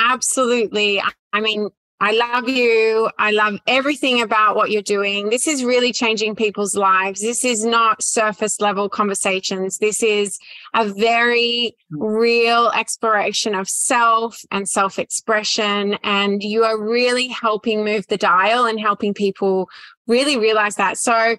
[0.00, 1.68] absolutely i mean
[2.02, 3.10] I love you.
[3.18, 5.28] I love everything about what you're doing.
[5.28, 7.20] This is really changing people's lives.
[7.20, 9.76] This is not surface level conversations.
[9.76, 10.38] This is
[10.72, 15.98] a very real exploration of self and self expression.
[16.02, 19.68] And you are really helping move the dial and helping people
[20.06, 20.96] really realize that.
[20.96, 21.36] So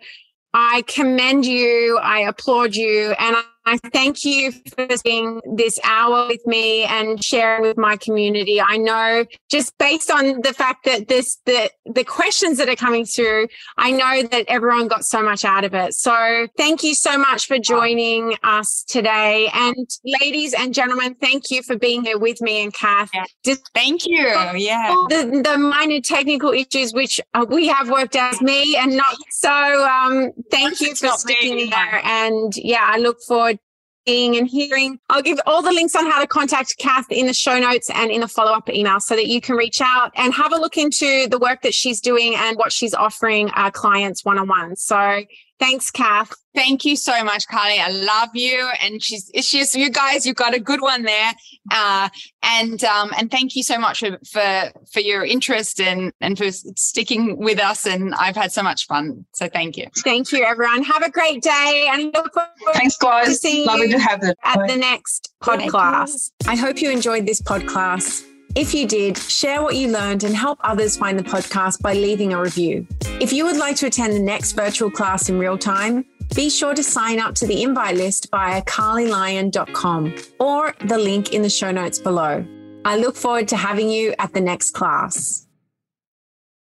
[0.54, 1.98] I commend you.
[2.04, 3.16] I applaud you.
[3.18, 3.36] And
[3.66, 8.60] I thank you for spending this hour with me and sharing with my community.
[8.60, 13.06] I know just based on the fact that this the the questions that are coming
[13.06, 13.48] through,
[13.78, 15.94] I know that everyone got so much out of it.
[15.94, 19.50] So thank you so much for joining us today.
[19.54, 19.88] And
[20.22, 23.12] ladies and gentlemen, thank you for being here with me and Kath.
[23.14, 23.26] Yeah.
[23.46, 24.26] Just thank you.
[24.56, 24.96] Yeah.
[25.10, 29.16] The, the minor technical issues which uh, we have worked out as me and not
[29.32, 32.02] so um thank you for sticking there.
[32.04, 33.60] And yeah, I look forward
[34.08, 35.00] and hearing.
[35.10, 38.12] I'll give all the links on how to contact Kath in the show notes and
[38.12, 40.78] in the follow up email so that you can reach out and have a look
[40.78, 44.76] into the work that she's doing and what she's offering our clients one on one.
[44.76, 45.24] So
[45.62, 46.34] Thanks, Kath.
[46.56, 47.80] Thank you so much, Carlii.
[47.80, 48.68] I love you.
[48.82, 51.34] And she's, she's, you guys, you've got a good one there.
[51.72, 52.10] Uh,
[52.42, 56.52] and, um, and thank you so much for, for, for your interest and, and for
[56.52, 57.86] sticking with us.
[57.86, 59.24] And I've had so much fun.
[59.34, 59.86] So thank you.
[60.00, 60.84] Thank you, everyone.
[60.84, 61.88] Have a great day.
[61.92, 62.34] And look
[62.74, 63.28] Thanks, guys.
[63.28, 66.32] To see Lovely to have you at the next podcast.
[66.48, 68.26] I hope you enjoyed this podcast.
[68.54, 72.34] If you did, share what you learned and help others find the podcast by leaving
[72.34, 72.86] a review.
[73.22, 76.74] If you would like to attend the next virtual class in real time, be sure
[76.74, 81.72] to sign up to the invite list via carliilyon.com or the link in the show
[81.72, 82.46] notes below.
[82.84, 85.48] I look forward to having you at the next class.